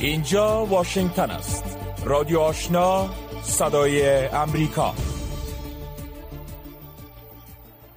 اینجا 0.00 0.66
واشنگتن 0.66 1.30
است. 1.30 1.64
رادیو 2.04 2.38
آشنا 2.38 3.08
صدای 3.42 4.26
امریکا. 4.26 4.94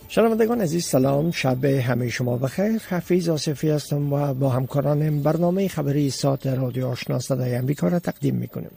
شنوندگان 0.08 0.62
عزیز 0.62 0.86
سلام. 0.86 1.32
شب 1.32 1.66
همه 1.66 2.10
شما 2.10 2.38
بخیر. 2.38 2.82
حفیظ 2.90 3.30
آصفی 3.30 3.70
هستم 3.70 4.14
و 4.14 4.34
با 4.34 4.50
همکارانم 4.50 5.24
برنامه 5.24 5.68
خبری 5.68 6.10
ساعت 6.10 6.48
رادیو 6.48 6.88
آشنا 6.88 7.20
صدای 7.20 7.56
امریکا 7.56 7.88
را 7.88 8.00
تقدیم 8.00 8.36
می‌کنیم. 8.36 8.72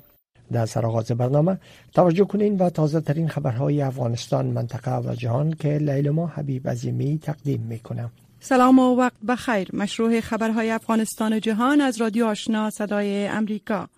در 0.52 0.66
سرآغاز 0.66 1.10
برنامه 1.10 1.58
توجه 1.94 2.24
کنین 2.24 2.56
و 2.58 2.70
تازه 2.70 3.00
ترین 3.00 3.28
خبرهای 3.28 3.82
افغانستان 3.82 4.46
منطقه 4.46 4.98
و 4.98 5.14
جهان 5.14 5.52
که 5.52 5.68
لیلما 5.68 6.26
حبیب 6.26 6.68
عظیمی 6.68 7.18
تقدیم 7.22 7.60
می‌کنم 7.60 8.10
سلام 8.46 8.78
و 8.78 8.96
وقت 8.96 9.20
بخیر. 9.28 9.68
مشروع 9.72 10.20
خبرهای 10.20 10.70
افغانستان 10.70 11.32
و 11.32 11.38
جهان 11.38 11.80
از 11.80 12.00
رادیو 12.00 12.26
آشنا 12.26 12.70
صدای 12.70 13.26
امریکا. 13.26 13.88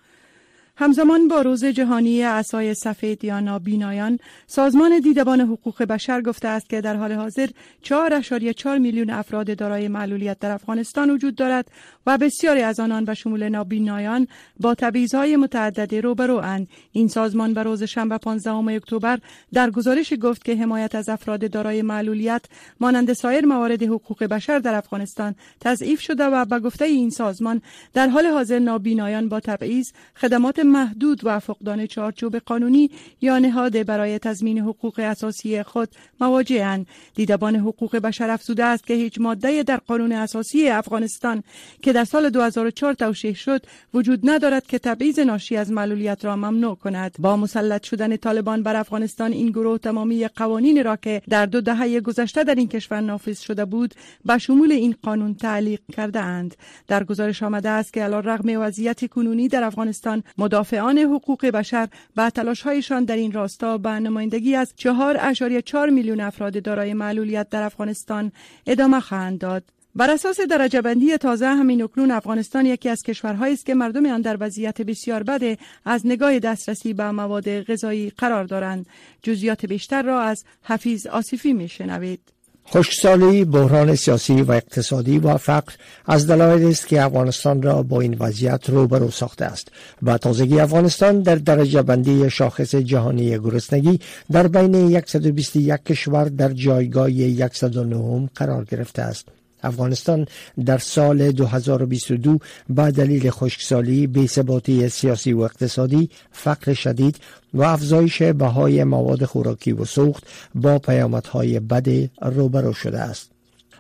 همزمان 0.79 1.29
با 1.29 1.43
روز 1.43 1.65
جهانی 1.65 2.23
اسای 2.23 2.75
سفید 2.75 3.25
یا 3.25 3.41
نابینایان 3.41 4.19
سازمان 4.47 5.01
دیدبان 5.01 5.41
حقوق 5.41 5.83
بشر 5.83 6.23
گفته 6.23 6.49
است 6.49 6.69
که 6.69 6.81
در 6.81 6.97
حال 6.97 7.13
حاضر 7.13 7.49
4.4 7.85 8.67
میلیون 8.67 9.11
افراد 9.11 9.57
دارای 9.57 9.89
معلولیت 9.89 10.39
در 10.39 10.51
افغانستان 10.51 11.11
وجود 11.11 11.35
دارد 11.35 11.71
و 12.07 12.19
بسیاری 12.19 12.63
از 12.63 12.81
آنان 12.81 13.05
به 13.05 13.15
شمول 13.15 13.49
نابینایان 13.49 14.29
با 14.61 14.75
تبعیض‌های 14.75 15.37
متعددی 15.37 16.01
روبرواند 16.01 16.69
این 16.93 17.09
سازمان 17.09 17.55
به 17.55 17.63
روز 17.63 17.83
شنبه 17.83 18.19
15 18.19 18.51
اکتبر 18.51 19.19
در 19.53 19.71
گزارش 19.71 20.13
گفت 20.23 20.45
که 20.45 20.57
حمایت 20.57 20.95
از 20.95 21.09
افراد 21.09 21.51
دارای 21.51 21.83
معلولیت 21.83 22.45
مانند 22.81 23.13
سایر 23.13 23.47
موارد 23.47 23.83
حقوق 23.83 24.25
بشر 24.25 24.59
در 24.59 24.75
افغانستان 24.75 25.35
تضعیف 25.61 26.01
شده 26.01 26.25
و 26.25 26.45
به 26.45 26.59
گفته 26.59 26.85
این 26.85 27.11
سازمان 27.11 27.63
در 27.95 28.09
حال 28.09 28.27
حاضر 28.27 28.59
نابینایان 28.59 29.29
با 29.29 29.41
تبعیض 29.41 29.87
خدمات 30.17 30.66
محدود 30.67 31.21
و 31.25 31.39
فقدان 31.39 31.87
چارچوب 31.87 32.37
قانونی 32.37 32.91
یا 33.21 33.39
نهاد 33.39 33.87
برای 33.87 34.19
تضمین 34.19 34.59
حقوق 34.59 34.99
اساسی 34.99 35.63
خود 35.63 35.89
مواجهاند. 36.21 36.87
دیدبان 37.15 37.57
حقوق 37.57 37.97
بشر 37.97 38.31
افزوده 38.31 38.65
است 38.65 38.87
که 38.87 38.95
هیچ 38.95 39.21
ماده 39.21 39.63
در 39.63 39.77
قانون 39.77 40.13
اساسی 40.13 40.69
افغانستان 40.69 41.43
که 41.83 41.93
در 41.93 42.05
سال 42.05 42.31
2004 42.31 42.95
توشیح 42.95 43.35
شد 43.35 43.67
وجود 43.95 44.21
ندارد 44.31 44.67
که 44.67 44.79
تبعیض 44.79 45.19
ناشی 45.19 45.57
از 45.57 45.71
معلولیت 45.73 46.25
را 46.25 46.37
ممنوع 46.37 46.75
کند. 46.75 47.17
با 47.19 47.37
مسلط 47.37 47.83
شدن 47.83 48.17
طالبان 48.17 48.63
بر 48.63 48.77
افغانستان 48.77 49.33
این 49.33 49.49
گروه 49.49 49.79
تمامی 49.79 50.29
قوانین 50.29 50.85
را 50.85 50.97
که 50.97 51.23
در 51.29 51.47
دو 51.47 51.61
دهه 51.61 52.01
گذشته 52.01 52.45
در 52.45 52.55
این 52.55 52.69
کشور 52.69 53.01
نافذ 53.01 53.41
شده 53.41 53.65
بود 53.65 53.95
به 54.25 54.39
شمول 54.39 54.73
این 54.73 54.95
قانون 55.03 55.35
تعلیق 55.35 55.81
کرده 55.93 56.21
اند 56.21 56.57
در 56.87 57.05
گزارش 57.05 57.43
آمده 57.43 57.69
است 57.69 57.93
که 57.93 58.03
علیرغم 58.03 58.61
وضعیت 58.61 59.11
کنونی 59.11 59.49
در 59.49 59.65
افغانستان 59.65 60.23
مدافعان 60.57 60.99
حقوق 60.99 61.47
بشر 61.47 61.89
به 62.15 62.31
تلاشهایشان 62.31 63.05
در 63.05 63.17
این 63.17 63.33
راستا 63.33 63.79
به 63.79 63.91
نمایندگی 63.91 64.55
از 64.55 64.75
4.4 64.79 65.75
میلیون 65.91 66.21
افراد 66.21 66.63
دارای 66.63 66.95
معلولیت 66.95 67.49
در 67.49 67.63
افغانستان 67.63 68.33
ادامه 68.67 69.01
خواهند 69.01 69.39
داد. 69.39 69.65
بر 69.95 70.11
اساس 70.11 70.41
درجه 70.41 70.83
بندی 70.83 71.17
تازه 71.17 71.47
همین 71.47 71.83
اکنون 71.83 72.11
افغانستان 72.11 72.67
یکی 72.67 72.89
از 72.89 73.03
کشورهایی 73.03 73.55
است 73.55 73.67
که 73.67 73.75
مردم 73.75 74.07
آن 74.07 74.21
در 74.21 74.37
وضعیت 74.41 74.83
بسیار 74.83 75.23
بد 75.23 75.59
از 75.85 76.07
نگاه 76.07 76.39
دسترسی 76.39 76.93
به 76.93 77.11
مواد 77.11 77.63
غذایی 77.63 78.11
قرار 78.11 78.45
دارند. 78.45 78.87
جزئیات 79.23 79.67
بیشتر 79.67 80.03
را 80.03 80.21
از 80.21 80.45
حفیظ 80.63 81.07
آصفی 81.07 81.53
میشنوید. 81.53 82.36
خشکسالی، 82.75 83.45
بحران 83.45 83.95
سیاسی 83.95 84.43
و 84.43 84.53
اقتصادی 84.53 85.19
و 85.19 85.37
فقر 85.37 85.73
از 86.07 86.27
دلایلی 86.27 86.71
است 86.71 86.87
که 86.87 87.03
افغانستان 87.03 87.63
را 87.63 87.83
با 87.83 88.01
این 88.01 88.17
وضعیت 88.21 88.71
روبرو 88.71 89.11
ساخته 89.11 89.45
است. 89.45 89.69
با 90.03 90.19
تازگی 90.19 90.61
افغانستان 90.61 91.23
در 91.23 91.35
درجه 91.35 91.83
بندی 91.83 92.31
شاخص 92.31 92.75
جهانی 92.75 93.39
گرسنگی 93.39 94.01
در 94.33 94.49
بین 94.49 95.03
121 95.07 95.85
کشور 95.85 96.25
در 96.25 96.53
جایگاه 96.53 97.09
109 97.53 98.29
قرار 98.35 98.65
گرفته 98.65 99.03
است. 99.03 99.27
افغانستان 99.67 100.27
در 100.65 100.79
سال 100.79 101.33
2022 101.33 102.39
با 102.69 102.91
دلیل 102.91 103.31
خشکسالی، 103.31 104.07
بی‌ثباتی 104.07 104.89
سیاسی 104.89 105.33
و 105.33 105.41
اقتصادی، 105.41 106.11
فقر 106.33 106.73
شدید 106.75 107.17
و 107.55 107.63
افزایش 107.63 108.23
بهای 108.23 108.85
مواد 108.85 109.25
خوراکی 109.25 109.73
و 109.73 109.85
سوخت 109.85 110.25
با 110.55 110.79
پیامدهای 110.79 111.61
بد 111.61 111.89
روبرو 112.23 112.73
شده 112.73 113.01
است. 113.01 113.36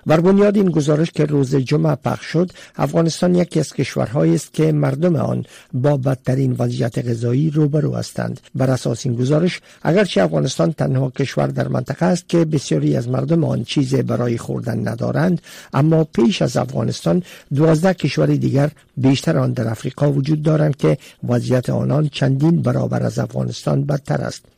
بر 0.06 0.21
بنیاد 0.21 0.56
این 0.56 0.71
گزارش 0.71 1.11
که 1.11 1.25
روز 1.25 1.56
جمعه 1.56 1.94
پخش 1.94 2.27
شد 2.27 2.50
افغانستان 2.77 3.34
یکی 3.34 3.61
از 3.61 3.72
کشورهایی 3.72 4.34
است 4.34 4.53
که 4.53 4.72
مردم 4.72 5.17
آن 5.17 5.44
با 5.72 5.97
بدترین 5.97 6.56
وضعیت 6.59 7.09
غذایی 7.09 7.50
روبرو 7.50 7.94
هستند. 7.94 8.41
بر 8.55 8.71
اساس 8.71 9.06
این 9.06 9.15
گزارش 9.15 9.61
اگرچه 9.83 10.22
افغانستان 10.22 10.72
تنها 10.72 11.11
کشور 11.11 11.47
در 11.47 11.69
منطقه 11.69 12.06
است 12.06 12.28
که 12.28 12.45
بسیاری 12.45 12.97
از 12.97 13.09
مردم 13.09 13.45
آن 13.45 13.65
چیز 13.65 13.95
برای 13.95 14.39
خوردن 14.39 14.89
ندارند 14.89 15.43
اما 15.75 16.05
پیش 16.05 16.43
از 16.43 16.56
افغانستان 16.56 17.22
دوازده 17.55 17.95
کشور 17.95 18.27
دیگر 18.27 18.71
بیشتر 18.97 19.39
آن 19.39 19.53
در 19.53 19.69
افریقا 19.69 20.12
وجود 20.12 20.43
دارند 20.43 20.77
که 20.77 20.99
وضعیت 21.28 21.71
آنان 21.71 22.09
چندین 22.09 22.62
برابر 22.62 23.03
از 23.03 23.19
افغانستان 23.19 23.84
بدتر 23.84 24.21
است. 24.21 24.56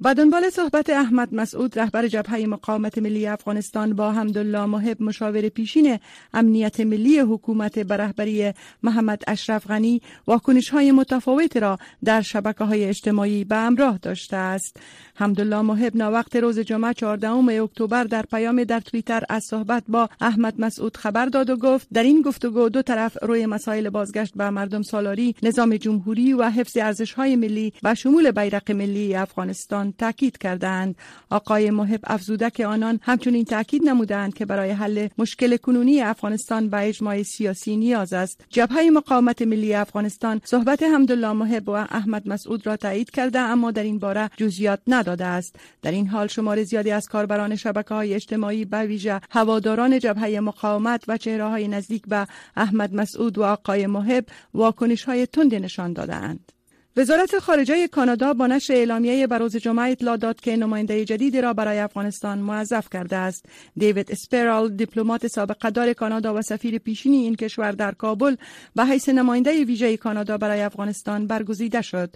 با 0.00 0.12
دنبال 0.12 0.50
صحبت 0.50 0.90
احمد 0.90 1.34
مسعود 1.34 1.78
رهبر 1.78 2.06
جبهه 2.06 2.46
مقاومت 2.46 2.98
ملی 2.98 3.26
افغانستان 3.26 3.94
با 3.94 4.12
حمدالله 4.12 4.66
محب 4.66 5.02
مشاور 5.02 5.48
پیشین 5.48 5.98
امنیت 6.34 6.80
ملی 6.80 7.18
حکومت 7.18 7.78
به 7.78 7.96
رهبری 7.96 8.52
محمد 8.82 9.22
اشرف 9.26 9.66
غنی 9.66 10.02
واکنش 10.26 10.68
های 10.68 10.92
متفاوت 10.92 11.56
را 11.56 11.78
در 12.04 12.20
شبکه 12.20 12.64
های 12.64 12.84
اجتماعی 12.84 13.44
به 13.44 13.56
امراه 13.56 13.98
داشته 14.02 14.36
است. 14.36 14.76
حمدالله 15.14 15.62
محب 15.62 15.92
وقت 15.94 16.36
روز 16.36 16.58
جمعه 16.58 16.92
14 16.92 17.62
اکتبر 17.62 18.04
در 18.04 18.22
پیام 18.22 18.64
در 18.64 18.80
توییتر 18.80 19.24
از 19.28 19.44
صحبت 19.44 19.82
با 19.88 20.08
احمد 20.20 20.60
مسعود 20.60 20.96
خبر 20.96 21.26
داد 21.26 21.50
و 21.50 21.56
گفت 21.56 21.88
در 21.92 22.02
این 22.02 22.22
گفتگو 22.22 22.68
دو 22.68 22.82
طرف 22.82 23.16
روی 23.22 23.46
مسائل 23.46 23.88
بازگشت 23.88 24.34
به 24.34 24.50
مردم 24.50 24.82
سالاری 24.82 25.34
نظام 25.42 25.76
جمهوری 25.76 26.32
و 26.32 26.50
حفظ 26.50 26.76
ارزش 26.76 27.12
های 27.12 27.36
ملی 27.36 27.72
و 27.82 27.94
شمول 27.94 28.30
بیرق 28.30 28.72
ملی 28.72 29.14
افغانستان 29.14 29.85
تاکید 29.92 30.38
کردند. 30.38 30.96
آقای 31.30 31.70
محب 31.70 32.00
افزوده 32.04 32.50
که 32.50 32.66
آنان 32.66 33.00
همچنین 33.02 33.44
تاکید 33.44 33.88
نمودند 33.88 34.34
که 34.34 34.46
برای 34.46 34.70
حل 34.70 35.08
مشکل 35.18 35.56
کنونی 35.56 36.00
افغانستان 36.00 36.68
به 36.68 36.88
اجماع 36.88 37.22
سیاسی 37.22 37.76
نیاز 37.76 38.12
است. 38.12 38.44
جبهه 38.50 38.90
مقاومت 38.90 39.42
ملی 39.42 39.74
افغانستان 39.74 40.40
صحبت 40.44 40.82
حمدالله 40.82 41.32
محب 41.32 41.68
و 41.68 41.72
احمد 41.72 42.28
مسعود 42.28 42.66
را 42.66 42.76
تایید 42.76 43.10
کرده 43.10 43.38
اما 43.38 43.70
در 43.70 43.82
این 43.82 43.98
باره 43.98 44.30
جزئیات 44.36 44.80
نداده 44.86 45.24
است. 45.24 45.56
در 45.82 45.90
این 45.90 46.06
حال 46.06 46.26
شمار 46.26 46.62
زیادی 46.62 46.90
از 46.90 47.08
کاربران 47.08 47.56
شبکه 47.56 47.94
های 47.94 48.14
اجتماعی 48.14 48.64
به 48.64 48.78
ویژه 48.78 49.20
هواداران 49.30 49.98
جبهه 49.98 50.40
مقاومت 50.40 51.04
و 51.08 51.16
چهره 51.16 51.44
های 51.44 51.68
نزدیک 51.68 52.02
به 52.06 52.26
احمد 52.56 52.94
مسعود 52.94 53.38
و 53.38 53.42
آقای 53.44 53.86
محب 53.86 54.24
واکنش 54.54 55.04
های 55.04 55.26
تندی 55.26 55.60
نشان 55.60 55.92
دادند 55.92 56.52
وزارت 56.98 57.38
خارجه 57.38 57.88
کانادا 57.88 58.34
با 58.34 58.46
نشر 58.46 58.74
اعلامیه 58.74 59.26
بروز 59.26 59.56
جمعه 59.56 59.90
اطلاع 59.90 60.16
داد 60.16 60.40
که 60.40 60.56
نماینده 60.56 61.04
جدیدی 61.04 61.40
را 61.40 61.52
برای 61.52 61.78
افغانستان 61.78 62.38
موظف 62.38 62.88
کرده 62.90 63.16
است. 63.16 63.46
دیوید 63.76 64.12
اسپرال 64.12 64.76
دیپلمات 64.76 65.26
سابقه‌دار 65.26 65.92
کانادا 65.92 66.34
و 66.34 66.42
سفیر 66.42 66.78
پیشینی 66.78 67.16
این 67.16 67.34
کشور 67.34 67.72
در 67.72 67.92
کابل 67.92 68.36
به 68.76 68.84
حیث 68.84 69.08
نماینده 69.08 69.64
ویژه 69.64 69.96
کانادا 69.96 70.38
برای 70.38 70.62
افغانستان 70.62 71.26
برگزیده 71.26 71.82
شد. 71.82 72.10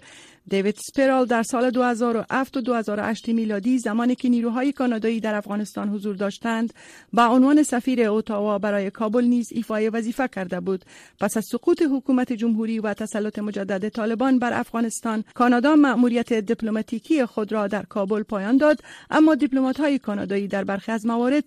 دیوید 0.47 0.75
سپرال 0.75 1.25
در 1.25 1.43
سال 1.43 1.69
2007 1.69 2.57
و 2.57 2.61
2008 2.61 3.27
میلادی 3.27 3.79
زمانی 3.79 4.15
که 4.15 4.29
نیروهای 4.29 4.71
کانادایی 4.71 5.19
در 5.19 5.35
افغانستان 5.35 5.89
حضور 5.89 6.15
داشتند 6.15 6.73
با 7.13 7.25
عنوان 7.25 7.63
سفیر 7.63 8.01
اوتاوا 8.01 8.59
برای 8.59 8.89
کابل 8.89 9.23
نیز 9.23 9.47
ایفای 9.51 9.89
وظیفه 9.89 10.27
کرده 10.27 10.59
بود. 10.59 10.85
پس 11.19 11.37
از 11.37 11.45
سقوط 11.51 11.81
حکومت 11.81 12.33
جمهوری 12.33 12.79
و 12.79 12.93
تسلط 12.93 13.39
مجدد 13.39 13.89
طالبان 13.89 14.39
بر 14.39 14.53
افغانستان 14.59 15.23
کانادا 15.33 15.75
مأموریت 15.75 16.33
دیپلماتیکی 16.33 17.25
خود 17.25 17.51
را 17.51 17.67
در 17.67 17.83
کابل 17.83 18.23
پایان 18.23 18.57
داد. 18.57 18.79
اما 19.09 19.35
های 19.79 19.99
کانادایی 19.99 20.47
در 20.47 20.63
برخی 20.63 20.91
از 20.91 21.05
موارد 21.05 21.43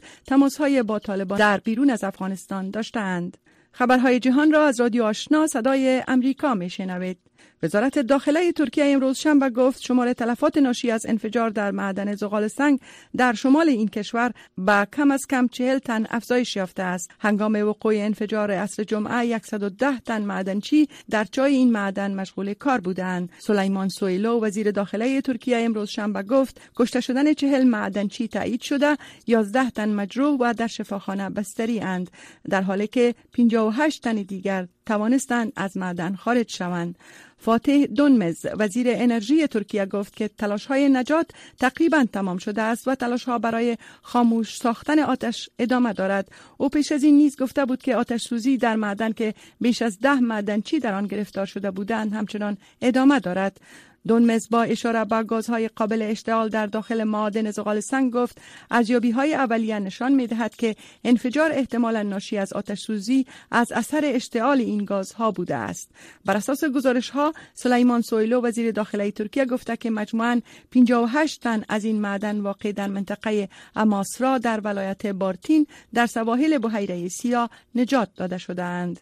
های 0.58 0.82
با 0.82 0.98
طالبان 0.98 1.38
در 1.38 1.58
بیرون 1.58 1.90
از 1.90 2.04
افغانستان 2.04 2.70
داشتند. 2.70 3.36
خبرهای 3.72 4.20
جهان 4.20 4.52
را 4.52 4.66
از 4.66 4.80
رادیو 4.80 5.04
آشنا 5.04 5.46
صدای 5.46 6.02
امریکا 6.08 6.54
می 6.54 6.70
شنوید. 6.70 7.18
وزارت 7.64 7.98
داخله 7.98 8.52
ترکیه 8.52 8.84
امروز 8.84 9.18
شنبه 9.18 9.50
گفت 9.50 9.82
شمار 9.82 10.12
تلفات 10.12 10.58
ناشی 10.58 10.90
از 10.90 11.06
انفجار 11.06 11.50
در 11.50 11.70
معدن 11.70 12.14
زغال 12.14 12.48
سنگ 12.48 12.80
در 13.16 13.32
شمال 13.32 13.68
این 13.68 13.88
کشور 13.88 14.32
به 14.58 14.86
کم 14.92 15.10
از 15.10 15.26
کم 15.30 15.48
چهل 15.48 15.78
تن 15.78 16.06
افزایش 16.10 16.56
یافته 16.56 16.82
است. 16.82 17.10
هنگام 17.20 17.68
وقوع 17.68 17.94
انفجار 17.96 18.50
اصر 18.50 18.84
جمعه 18.84 19.38
110 19.38 19.98
تن 19.98 20.22
معدنچی 20.22 20.88
در 21.10 21.26
جای 21.32 21.54
این 21.54 21.72
معدن 21.72 22.14
مشغول 22.14 22.54
کار 22.54 22.80
بودند. 22.80 23.28
سلیمان 23.38 23.88
سویلو 23.88 24.40
وزیر 24.40 24.70
داخله 24.70 25.20
ترکیه 25.20 25.58
امروز 25.58 25.88
شنبه 25.90 26.22
گفت 26.22 26.60
کشته 26.76 27.00
شدن 27.00 27.32
چهل 27.32 27.64
معدنچی 27.64 28.28
تایید 28.28 28.60
شده 28.60 28.96
11 29.26 29.70
تن 29.70 29.94
مجروح 29.94 30.40
و 30.40 30.54
در 30.54 30.66
شفاخانه 30.66 31.30
بستری 31.30 31.80
اند. 31.80 32.10
در 32.50 32.62
حالی 32.62 32.86
که 32.86 33.14
58 33.32 34.02
تن 34.02 34.14
دیگر 34.14 34.68
توانستند 34.86 35.52
از 35.56 35.76
معدن 35.76 36.14
خارج 36.14 36.52
شوند. 36.52 36.98
فاتح 37.44 37.86
دونمز. 37.86 38.46
وزیر 38.58 38.86
انرژی 38.90 39.46
ترکیه 39.46 39.86
گفت 39.86 40.16
که 40.16 40.28
تلاش 40.28 40.66
های 40.66 40.88
نجات 40.88 41.30
تقریبا 41.58 42.04
تمام 42.12 42.38
شده 42.38 42.62
است 42.62 42.88
و 42.88 42.94
تلاش 42.94 43.24
ها 43.24 43.38
برای 43.38 43.76
خاموش 44.02 44.56
ساختن 44.56 44.98
آتش 44.98 45.50
ادامه 45.58 45.92
دارد. 45.92 46.28
او 46.58 46.68
پیش 46.68 46.92
از 46.92 47.02
این 47.04 47.16
نیز 47.16 47.36
گفته 47.36 47.64
بود 47.64 47.82
که 47.82 47.96
آتش 47.96 48.22
سوزی 48.22 48.56
در 48.56 48.76
معدن 48.76 49.12
که 49.12 49.34
بیش 49.60 49.82
از 49.82 49.98
ده 49.98 50.20
معدنچی 50.20 50.78
در 50.78 50.94
آن 50.94 51.06
گرفتار 51.06 51.46
شده 51.46 51.70
بودند 51.70 52.12
همچنان 52.12 52.56
ادامه 52.82 53.20
دارد. 53.20 53.60
دونمز 54.06 54.48
با 54.50 54.62
اشاره 54.62 55.04
به 55.04 55.22
گازهای 55.22 55.68
قابل 55.68 56.02
اشتعال 56.02 56.48
در 56.48 56.66
داخل 56.66 57.04
معادن 57.04 57.50
زغال 57.50 57.80
سنگ 57.80 58.12
گفت 58.12 58.40
ارزیابی 58.70 59.10
های 59.10 59.34
اولیه 59.34 59.78
نشان 59.78 60.12
می 60.12 60.26
دهد 60.26 60.56
که 60.56 60.76
انفجار 61.04 61.52
احتمالا 61.52 62.02
ناشی 62.02 62.38
از 62.38 62.52
آتش 62.52 62.80
سوزی 62.80 63.26
از 63.50 63.72
اثر 63.72 64.00
اشتعال 64.04 64.60
این 64.60 64.84
گازها 64.84 65.30
بوده 65.30 65.56
است 65.56 65.90
بر 66.24 66.36
اساس 66.36 66.64
گزارش 66.64 67.10
ها 67.10 67.32
سلیمان 67.54 68.00
سویلو 68.00 68.40
وزیر 68.40 68.70
داخله 68.70 69.10
ترکیه 69.10 69.44
گفته 69.44 69.76
که 69.76 69.90
مجموعاً 69.90 70.40
58 70.70 71.40
تن 71.40 71.64
از 71.68 71.84
این 71.84 72.00
معدن 72.00 72.40
واقع 72.40 72.72
در 72.72 72.88
منطقه 72.88 73.48
اماسرا 73.76 74.38
در 74.38 74.60
ولایت 74.60 75.06
بارتین 75.06 75.66
در 75.94 76.06
سواحل 76.06 76.58
بحیره 76.58 77.08
سیاه 77.08 77.50
نجات 77.74 78.08
داده 78.16 78.38
شدهاند. 78.38 79.00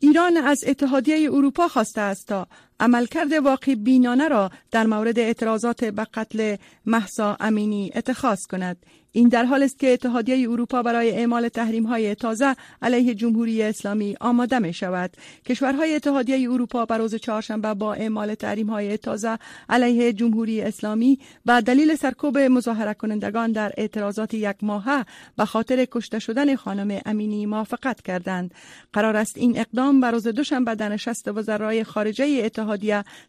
ایران 0.00 0.36
از 0.36 0.64
اتحادیه 0.66 1.32
اروپا 1.32 1.68
خواسته 1.68 2.00
است 2.00 2.26
تا 2.26 2.46
عملکرد 2.80 3.32
واقع 3.32 3.74
بینانه 3.74 4.28
را 4.28 4.50
در 4.70 4.86
مورد 4.86 5.18
اعتراضات 5.18 5.84
به 5.84 6.06
قتل 6.14 6.56
محسا 6.86 7.36
امینی 7.40 7.92
اتخاذ 7.94 8.46
کند. 8.46 8.76
این 9.16 9.28
در 9.28 9.44
حال 9.44 9.62
است 9.62 9.78
که 9.78 9.92
اتحادیه 9.92 10.50
اروپا 10.50 10.82
برای 10.82 11.10
اعمال 11.10 11.48
تحریم 11.48 11.86
های 11.86 12.14
تازه 12.14 12.56
علیه 12.82 13.14
جمهوری 13.14 13.62
اسلامی 13.62 14.16
آماده 14.20 14.58
می 14.58 14.72
شود 14.72 15.16
کشورهای 15.46 15.94
اتحادیه 15.94 16.50
اروپا 16.50 16.86
بر 16.86 16.98
روز 16.98 17.14
چهارشنبه 17.14 17.74
با 17.74 17.94
اعمال 17.94 18.34
تحریم 18.34 18.70
های 18.70 18.96
تازه 18.96 19.38
علیه 19.68 20.12
جمهوری 20.12 20.60
اسلامی 20.60 21.18
و 21.46 21.62
دلیل 21.62 21.94
سرکوب 21.94 22.38
مظاهره 22.38 22.94
کنندگان 22.94 23.52
در 23.52 23.72
اعتراضات 23.76 24.34
یک 24.34 24.56
ماهه 24.62 25.04
به 25.36 25.44
خاطر 25.44 25.84
کشته 25.84 26.18
شدن 26.18 26.56
خانم 26.56 27.00
امینی 27.06 27.46
موافقت 27.46 28.02
کردند. 28.02 28.54
قرار 28.92 29.16
است 29.16 29.38
این 29.38 29.58
اقدام 29.58 30.00
بر 30.00 30.10
روز 30.10 30.28
دوشنبه 30.28 30.74
در 30.74 30.88
نشست 30.88 31.28
وزرای 31.28 31.84
خارجه 31.84 32.42
اتحادیه 32.44 32.65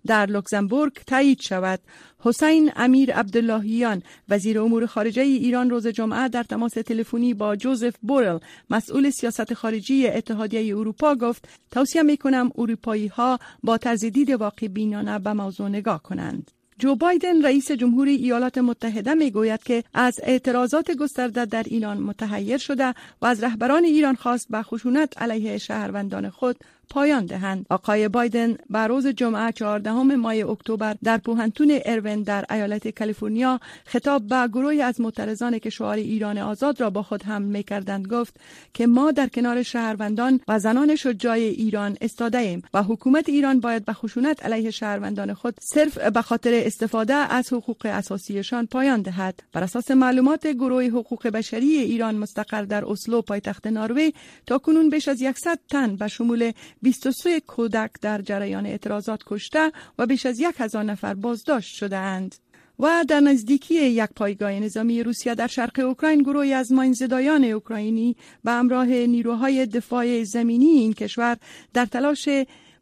در 0.08 0.26
لوکزامبورگ 0.26 0.94
تایید 1.08 1.42
شود. 1.42 1.80
حسین 2.20 2.72
امیر 2.76 3.14
عبداللهیان 3.14 4.04
وزیر 4.30 4.60
امور 4.60 4.86
خارجه 4.86 5.22
ایران 5.22 5.70
روز 5.70 5.88
جمعه 5.88 6.28
در 6.28 6.44
تماس 6.44 6.72
تلفنی 6.74 7.34
با 7.34 7.56
جوزف 7.56 7.96
بورل 8.02 8.40
مسئول 8.70 9.10
سیاست 9.10 9.54
خارجی 9.54 10.08
اتحادیه 10.08 10.78
اروپا 10.78 11.16
گفت 11.16 11.48
توصیه 11.72 12.04
می 12.04 12.18
کنم 12.18 12.52
اروپایی 12.58 13.08
ها 13.08 13.40
با 13.64 13.78
طرز 13.78 14.06
دید 14.06 14.30
واقع 14.30 14.68
بینانه 14.68 15.20
به 15.20 15.34
موضوع 15.34 15.70
نگاه 15.70 16.04
کنند. 16.04 16.52
جو 16.80 16.96
بایدن 16.96 17.42
رئیس 17.42 17.72
جمهوری 17.72 18.16
ایالات 18.16 18.58
متحده 18.58 19.14
می 19.14 19.32
گوید 19.32 19.64
که 19.64 19.84
از 19.94 20.20
اعتراضات 20.24 20.92
گسترده 20.92 21.46
در 21.46 21.64
ایران 21.64 21.98
متحیر 21.98 22.58
شده 22.58 22.94
و 23.22 23.26
از 23.26 23.44
رهبران 23.44 23.84
ایران 23.84 24.16
خواست 24.16 24.48
به 24.50 24.62
خشونت 24.62 25.22
علیه 25.22 25.58
شهروندان 25.58 26.30
خود 26.30 26.58
پایان 26.90 27.26
دهند. 27.26 27.66
آقای 27.70 28.08
بایدن 28.08 28.58
بر 28.70 28.88
روز 28.88 29.08
جمعه 29.08 29.52
14 29.52 29.92
ماه 29.92 30.36
اکتبر 30.36 30.96
در 31.04 31.18
پوهنتون 31.18 31.80
اروین 31.86 32.24
در 32.24 32.46
ایالت 32.50 32.88
کالیفرنیا 32.88 33.60
خطاب 33.86 34.28
به 34.28 34.48
گروهی 34.48 34.82
از 34.82 35.02
معترضان 35.02 35.60
که 35.60 35.70
شعار 35.70 35.96
ایران 35.96 36.38
آزاد 36.38 36.82
را 36.82 36.90
با 36.90 37.04
خود 37.04 37.24
هم 37.24 37.42
می 37.42 37.64
کردند 37.64 38.08
گفت 38.08 38.38
که 38.74 38.88
ما 38.88 39.12
در 39.12 39.28
کنار 39.28 39.64
شهروندان 39.64 40.40
و 40.48 40.60
زنان 40.60 40.96
شجاع 40.96 41.34
ایران 41.34 41.98
استاده 42.02 42.38
ایم 42.38 42.62
و 42.74 42.84
حکومت 42.84 43.30
ایران 43.30 43.60
باید 43.60 43.86
به 43.86 43.94
خشونت 43.94 44.46
علیه 44.46 44.72
شهروندان 44.72 45.34
خود 45.34 45.56
صرف 45.62 45.98
به 45.98 46.22
خاطر 46.22 46.62
استفاده 46.66 47.14
از 47.14 47.54
حقوق 47.54 47.86
اساسیشان 47.86 48.66
پایان 48.66 49.02
دهد. 49.02 49.44
بر 49.54 49.64
اساس 49.64 49.92
معلومات 49.92 50.48
گروه 50.48 50.84
حقوق 50.84 51.28
بشری 51.28 51.68
ایران 51.68 52.16
مستقر 52.16 52.62
در 52.62 52.86
اسلو 52.86 53.22
پایتخت 53.22 53.68
نروژ 53.68 54.10
تا 54.46 54.58
کنون 54.58 54.90
بیش 54.90 55.08
از 55.08 55.18
100 55.18 55.60
تن 55.70 55.96
به 55.96 56.08
شمول 56.08 56.52
23 56.82 57.40
کودک 57.40 57.92
در 58.02 58.22
جریان 58.22 58.66
اعتراضات 58.66 59.22
کشته 59.26 59.72
و 59.98 60.06
بیش 60.06 60.26
از 60.26 60.40
یک 60.40 60.56
هزار 60.58 60.84
نفر 60.84 61.14
بازداشت 61.14 61.76
شدهاند. 61.76 62.36
و 62.80 63.06
در 63.08 63.20
نزدیکی 63.20 63.74
یک 63.76 64.10
پایگاه 64.16 64.52
نظامی 64.52 65.04
روسیه 65.04 65.36
در 65.36 65.48
شرق 65.48 65.80
اوکراین 65.80 66.20
گروهی 66.20 66.54
از 66.54 66.72
ماینزدایان 66.72 67.44
اوکراینی 67.44 68.16
به 68.44 68.52
همراه 68.52 68.88
نیروهای 68.88 69.66
دفاع 69.66 70.24
زمینی 70.24 70.66
این 70.66 70.94
کشور 70.94 71.38
در 71.74 71.86
تلاش 71.86 72.30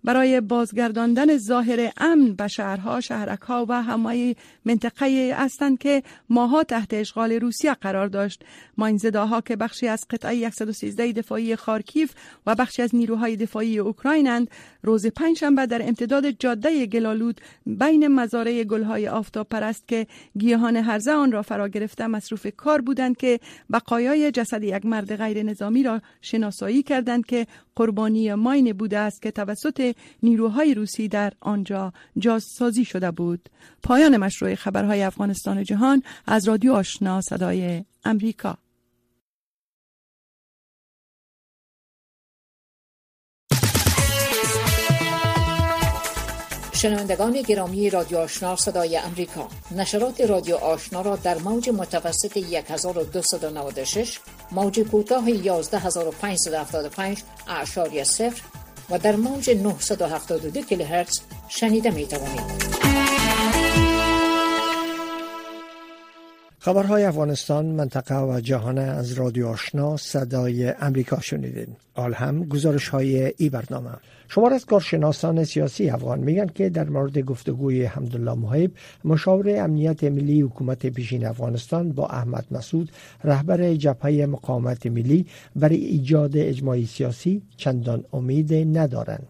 برای 0.06 0.42
بازگرداندن 0.42 1.38
ظاهر 1.38 1.92
امن 1.98 2.34
به 2.34 2.48
شهرها، 2.48 3.02
شهرکها 3.02 3.66
و 3.70 3.82
همه 3.82 4.36
منطقه 4.66 5.36
هستند 5.38 5.78
که 5.78 6.04
ماها 6.30 6.64
تحت 6.64 6.94
اشغال 6.94 7.32
روسیه 7.32 7.74
قرار 7.74 8.08
داشت. 8.08 8.44
ماینزداها 8.78 9.42
که 9.42 9.56
بخشی 9.56 9.88
از 9.88 10.06
قطعه 10.10 10.50
113 10.50 11.12
دفاعی 11.12 11.56
خارکیف 11.56 12.14
و 12.46 12.56
بخشی 12.56 12.82
از 12.82 12.96
نیروهای 12.96 13.36
دفاعی 13.36 13.80
اوکراینند، 13.80 14.48
روز 14.84 15.08
پنجشنبه 15.08 15.66
در 15.66 15.82
امتداد 15.82 16.30
جاده 16.30 16.86
گلالود 16.86 17.42
بین 17.66 18.08
مزارع 18.08 18.64
گلهای 18.64 19.08
آفتاب 19.08 19.48
پرست 19.50 19.88
که 19.88 20.08
گیاهان 20.38 20.76
هرزه 20.76 21.12
آن 21.12 21.32
را 21.32 21.42
فرا 21.42 21.68
گرفته 21.68 22.08
مصروف 22.08 22.48
کار 22.58 22.82
بودند 22.82 23.18
که 23.18 23.40
بقایای 23.74 24.32
جسد 24.32 24.64
یک 24.64 24.86
مرد 24.86 25.16
غیر 25.16 25.44
نظامی 25.44 25.84
را 25.84 26.02
شناسایی 26.22 26.84
کردند 26.84 27.26
که 27.26 27.48
قربانی 27.76 28.34
ماین 28.34 28.74
بوده 28.74 28.98
است 28.98 29.22
که 29.22 29.32
توسط 29.32 29.95
نیروهای 30.24 30.74
روسی 30.74 31.08
در 31.08 31.34
آنجا 31.40 31.94
جاسازی 32.18 32.86
شده 32.86 33.12
بود. 33.12 33.50
پایان 33.84 34.18
مشروع 34.18 34.56
خبرهای 34.56 35.04
افغانستان 35.04 35.64
جهان 35.64 36.04
از 36.28 36.48
رادیو 36.48 36.74
آشنا 36.74 37.22
صدای 37.22 37.84
امریکا. 38.06 38.58
شنوندگان 46.86 47.42
گرامی 47.42 47.90
رادیو 47.90 48.18
آشنا 48.18 48.56
صدای 48.56 48.98
امریکا 48.98 49.48
نشرات 49.72 50.22
رادیو 50.22 50.56
آشنا 50.56 51.02
را 51.02 51.16
در 51.16 51.38
موج 51.38 51.70
متوسط 51.70 52.38
1296 52.38 54.20
موج 54.52 54.80
کوتاه 54.80 55.30
11575 55.30 57.24
اعشاری 57.48 58.04
صفر 58.04 58.42
و 58.90 59.00
در 59.00 59.16
موج 59.16 59.50
972 59.50 60.62
کیلوهرتز 60.62 61.20
شنیده 61.48 61.92
می 61.92 62.08
توانید. 62.08 62.75
خبرهای 66.66 67.04
افغانستان 67.04 67.66
منطقه 67.66 68.16
و 68.16 68.40
جهان 68.40 68.78
از 68.78 69.14
رادیو 69.14 69.48
آشنا 69.48 69.98
صدای 69.98 70.74
امریکا 70.80 71.22
شنیدین. 71.22 71.68
آل 71.94 72.14
هم 72.14 72.44
گزارش 72.44 72.90
های 72.90 73.34
ای 73.38 73.50
برنامه. 73.50 73.90
شمار 74.28 74.54
از 74.54 74.66
کارشناسان 74.66 75.44
سیاسی 75.44 75.90
افغان 75.90 76.20
میگن 76.20 76.48
که 76.48 76.70
در 76.70 76.90
مورد 76.90 77.20
گفتگوی 77.20 77.86
حمدالله 77.86 78.34
محیب 78.34 78.72
مشاور 79.04 79.64
امنیت 79.64 80.04
ملی 80.04 80.42
حکومت 80.42 80.86
پیشین 80.86 81.26
افغانستان 81.26 81.92
با 81.92 82.08
احمد 82.08 82.46
مسعود 82.52 82.92
رهبر 83.24 83.74
جبهه 83.74 84.26
مقاومت 84.26 84.86
ملی 84.86 85.26
برای 85.56 85.86
ایجاد 85.86 86.38
اجماعی 86.38 86.86
سیاسی 86.86 87.42
چندان 87.58 88.04
امید 88.14 88.54
ندارند 88.78 89.28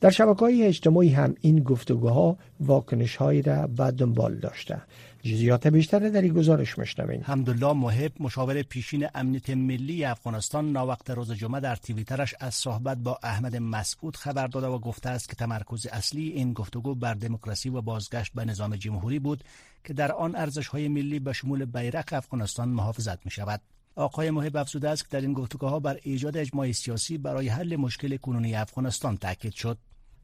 در 0.00 0.10
شبکه 0.10 0.40
های 0.40 0.62
اجتماعی 0.62 1.08
هم 1.08 1.34
این 1.40 1.62
گفتگوها 1.62 2.36
واکنش 2.60 3.16
هایی 3.16 3.42
را 3.42 3.66
به 3.66 3.90
دنبال 3.90 4.34
داشته. 4.34 4.82
جزیات 5.26 5.66
بیشتر 5.66 5.98
در 5.98 6.22
این 6.22 6.32
گزارش 6.34 6.78
مشنوین 6.78 7.22
حمدالله 7.22 7.72
محب 7.72 8.12
مشاور 8.20 8.62
پیشین 8.62 9.06
امنیت 9.14 9.50
ملی 9.50 10.04
افغانستان 10.04 10.72
ناوقت 10.72 11.10
روز 11.10 11.32
جمعه 11.32 11.60
در 11.60 11.76
تیویترش 11.76 12.34
از 12.40 12.54
صحبت 12.54 12.98
با 12.98 13.18
احمد 13.22 13.56
مسعود 13.56 14.16
خبر 14.16 14.46
داده 14.46 14.66
و 14.66 14.78
گفته 14.78 15.08
است 15.08 15.28
که 15.28 15.36
تمرکز 15.36 15.86
اصلی 15.86 16.28
این 16.28 16.52
گفتگو 16.52 16.94
بر 16.94 17.14
دموکراسی 17.14 17.68
و 17.68 17.80
بازگشت 17.80 18.32
به 18.34 18.44
نظام 18.44 18.76
جمهوری 18.76 19.18
بود 19.18 19.44
که 19.84 19.92
در 19.92 20.12
آن 20.12 20.36
ارزش 20.36 20.68
های 20.68 20.88
ملی 20.88 21.18
به 21.18 21.32
شمول 21.32 21.64
بیرق 21.64 22.12
افغانستان 22.12 22.68
محافظت 22.68 23.24
می 23.24 23.30
شود 23.30 23.60
آقای 23.96 24.30
محب 24.30 24.56
افزوده 24.56 24.90
است 24.90 25.02
که 25.02 25.08
در 25.10 25.20
این 25.20 25.32
گفتگوها 25.32 25.80
بر 25.80 25.98
ایجاد 26.02 26.36
اجماع 26.36 26.72
سیاسی 26.72 27.18
برای 27.18 27.48
حل 27.48 27.76
مشکل 27.76 28.16
کنونی 28.16 28.54
افغانستان 28.54 29.16
تاکید 29.16 29.52
شد. 29.52 29.78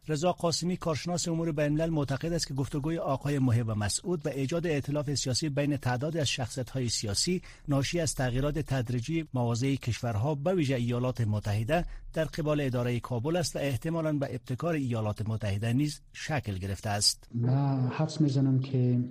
رضا 0.09 0.33
قاسمی 0.33 0.77
کارشناس 0.77 1.29
امور 1.29 1.53
بین 1.53 1.65
الملل 1.67 1.91
معتقد 1.91 2.33
است 2.33 2.47
که 2.47 2.55
گفتگوی 2.55 2.99
آقای 2.99 3.39
محب 3.39 3.69
و 3.69 3.75
مسعود 3.75 4.27
و 4.27 4.29
ایجاد 4.29 4.67
ائتلاف 4.67 5.15
سیاسی 5.15 5.49
بین 5.49 5.77
تعداد 5.77 6.17
از 6.17 6.37
های 6.73 6.89
سیاسی 6.89 7.43
ناشی 7.69 8.01
از 8.01 8.15
تغییرات 8.15 8.59
تدریجی 8.59 9.29
مواضع 9.35 9.75
کشورها 9.75 10.35
به 10.35 10.55
ویژه 10.55 10.75
ایالات 10.75 11.21
متحده 11.21 11.85
در 12.13 12.25
قبال 12.25 12.61
اداره 12.61 13.01
کابل 13.01 13.37
است 13.37 13.57
و 13.57 13.59
احتمالا 13.59 14.13
به 14.13 14.27
ابتکار 14.31 14.75
ایالات 14.75 15.29
متحده 15.29 15.73
نیز 15.73 16.01
شکل 16.13 16.55
گرفته 16.55 16.91
است. 16.91 17.29
من 17.35 17.89
حدس 17.89 18.21
می‌زنم 18.21 18.61
که 18.61 19.05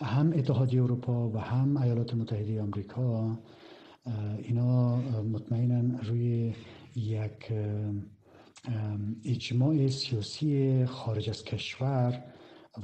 هم 0.00 0.32
اتحادیه 0.32 0.82
اروپا 0.82 1.28
و 1.28 1.38
هم 1.38 1.76
ایالات 1.76 2.14
متحده 2.14 2.62
آمریکا 2.62 3.38
اینا 4.38 4.96
مطمئنا 5.22 5.98
روی 6.02 6.54
یک 6.96 7.52
اجماع 9.24 9.88
سیاسی 9.88 10.84
خارج 10.86 11.30
از 11.30 11.44
کشور 11.44 12.24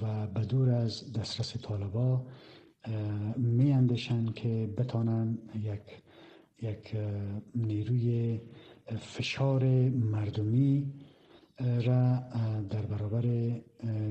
و 0.02 0.26
بدور 0.26 0.70
از 0.70 1.12
دسترس 1.12 1.56
طالبا 1.56 2.26
می 3.36 3.72
اندشن 3.72 4.32
که 4.32 4.74
بتانن 4.78 5.38
یک 5.54 5.80
یک 6.62 6.96
نیروی 7.54 8.40
فشار 8.98 9.64
مردمی 9.88 10.92
را 11.60 12.22
در 12.70 12.82
برابر 12.82 13.22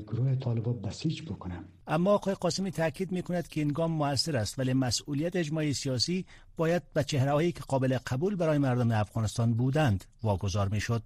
گروه 0.08 0.36
طالبا 0.36 0.74
بسیج 0.74 1.22
بکنم 1.22 1.66
اما 1.88 2.14
آقای 2.14 2.34
قاسمی 2.34 2.72
تاکید 2.72 3.12
می 3.12 3.22
کند 3.22 3.48
که 3.48 3.62
این 3.62 3.70
گام 3.70 3.92
موثر 3.92 4.38
است 4.38 4.60
ولی 4.60 4.74
مسئولیت 4.74 5.36
اجماعی 5.36 5.74
سیاسی 5.74 6.26
باید 6.58 6.94
به 6.94 7.04
چهرههایی 7.04 7.52
که 7.52 7.60
قابل 7.68 7.98
قبول 7.98 8.36
برای 8.36 8.58
مردم 8.58 8.92
افغانستان 8.92 9.54
بودند 9.54 10.06
واگذار 10.24 10.70
می 10.70 10.80
شد 10.80 11.04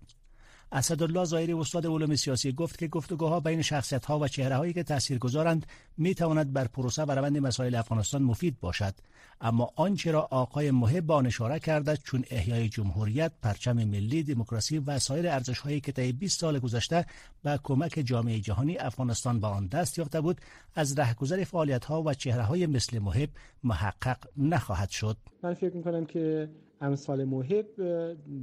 اسدالله 0.74 1.26
ظاهری 1.26 1.54
استاد 1.54 1.86
علوم 1.86 2.16
سیاسی 2.16 2.52
گفت 2.52 2.78
که 2.78 2.88
گفتگوها 2.88 3.40
بین 3.40 3.62
شخصیت 3.62 4.06
ها 4.06 4.20
و 4.20 4.28
چهره 4.28 4.56
هایی 4.56 4.74
که 4.74 4.84
تاثیرگذارند 4.84 5.66
می 5.98 6.16
تواند 6.16 6.54
بر 6.54 6.68
پروسه 6.68 7.04
و 7.04 7.12
روند 7.12 7.38
مسائل 7.38 7.76
افغانستان 7.76 8.24
مفید 8.24 8.60
باشد. 8.60 8.94
اما 9.42 9.72
آنچه 9.76 10.12
را 10.12 10.22
آقای 10.32 10.72
محب 10.72 11.12
آن 11.12 11.26
اشاره 11.26 11.60
کرده 11.60 11.98
چون 11.98 12.24
احیای 12.30 12.70
جمهوریت 12.70 13.32
پرچم 13.42 13.74
ملی 13.74 14.24
دموکراسی 14.24 14.78
و 14.78 15.00
سایر 15.00 15.28
ارزش 15.28 15.60
هایی 15.60 15.82
که 15.82 15.92
طی 15.92 16.12
20 16.12 16.40
سال 16.40 16.60
گذشته 16.60 17.06
به 17.44 17.60
کمک 17.64 18.02
جامعه 18.06 18.40
جهانی 18.40 18.78
افغانستان 18.78 19.40
به 19.40 19.48
آن 19.48 19.68
دست 19.68 19.98
یافته 19.98 20.22
بود 20.22 20.42
از 20.76 21.00
رهگذر 21.00 21.44
فعالیت 21.44 21.86
ها 21.86 22.04
و 22.04 22.14
چهره 22.14 22.44
های 22.44 22.68
مثل 22.68 23.00
محب 23.00 23.30
محقق 23.64 24.18
نخواهد 24.38 24.90
شد. 24.90 25.18
من 25.44 25.54
فکر 25.54 25.76
می 25.76 26.06
که 26.06 26.50
امثال 26.84 27.24
محب 27.24 27.66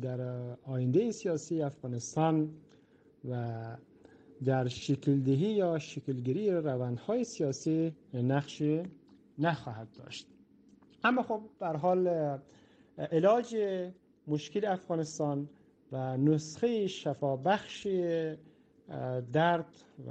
در 0.01 0.21
آینده 0.63 1.11
سیاسی 1.11 1.63
افغانستان 1.63 2.51
و 3.31 3.77
در 4.45 4.69
شکلدهی 4.69 5.53
یا 5.55 5.79
شکلگیری 5.79 6.51
روندهای 6.51 7.25
سیاسی 7.25 7.93
نقش 8.15 8.63
نخواهد 9.39 9.89
داشت. 9.93 10.27
اما 11.05 11.23
خب 11.23 11.41
بر 11.59 11.77
حال 11.77 12.09
علاج 12.99 13.57
مشکل 14.27 14.67
افغانستان 14.67 15.49
و 15.93 16.17
نسخه 16.17 16.87
شفابخش 16.87 17.87
درد 19.33 19.77
و 20.07 20.11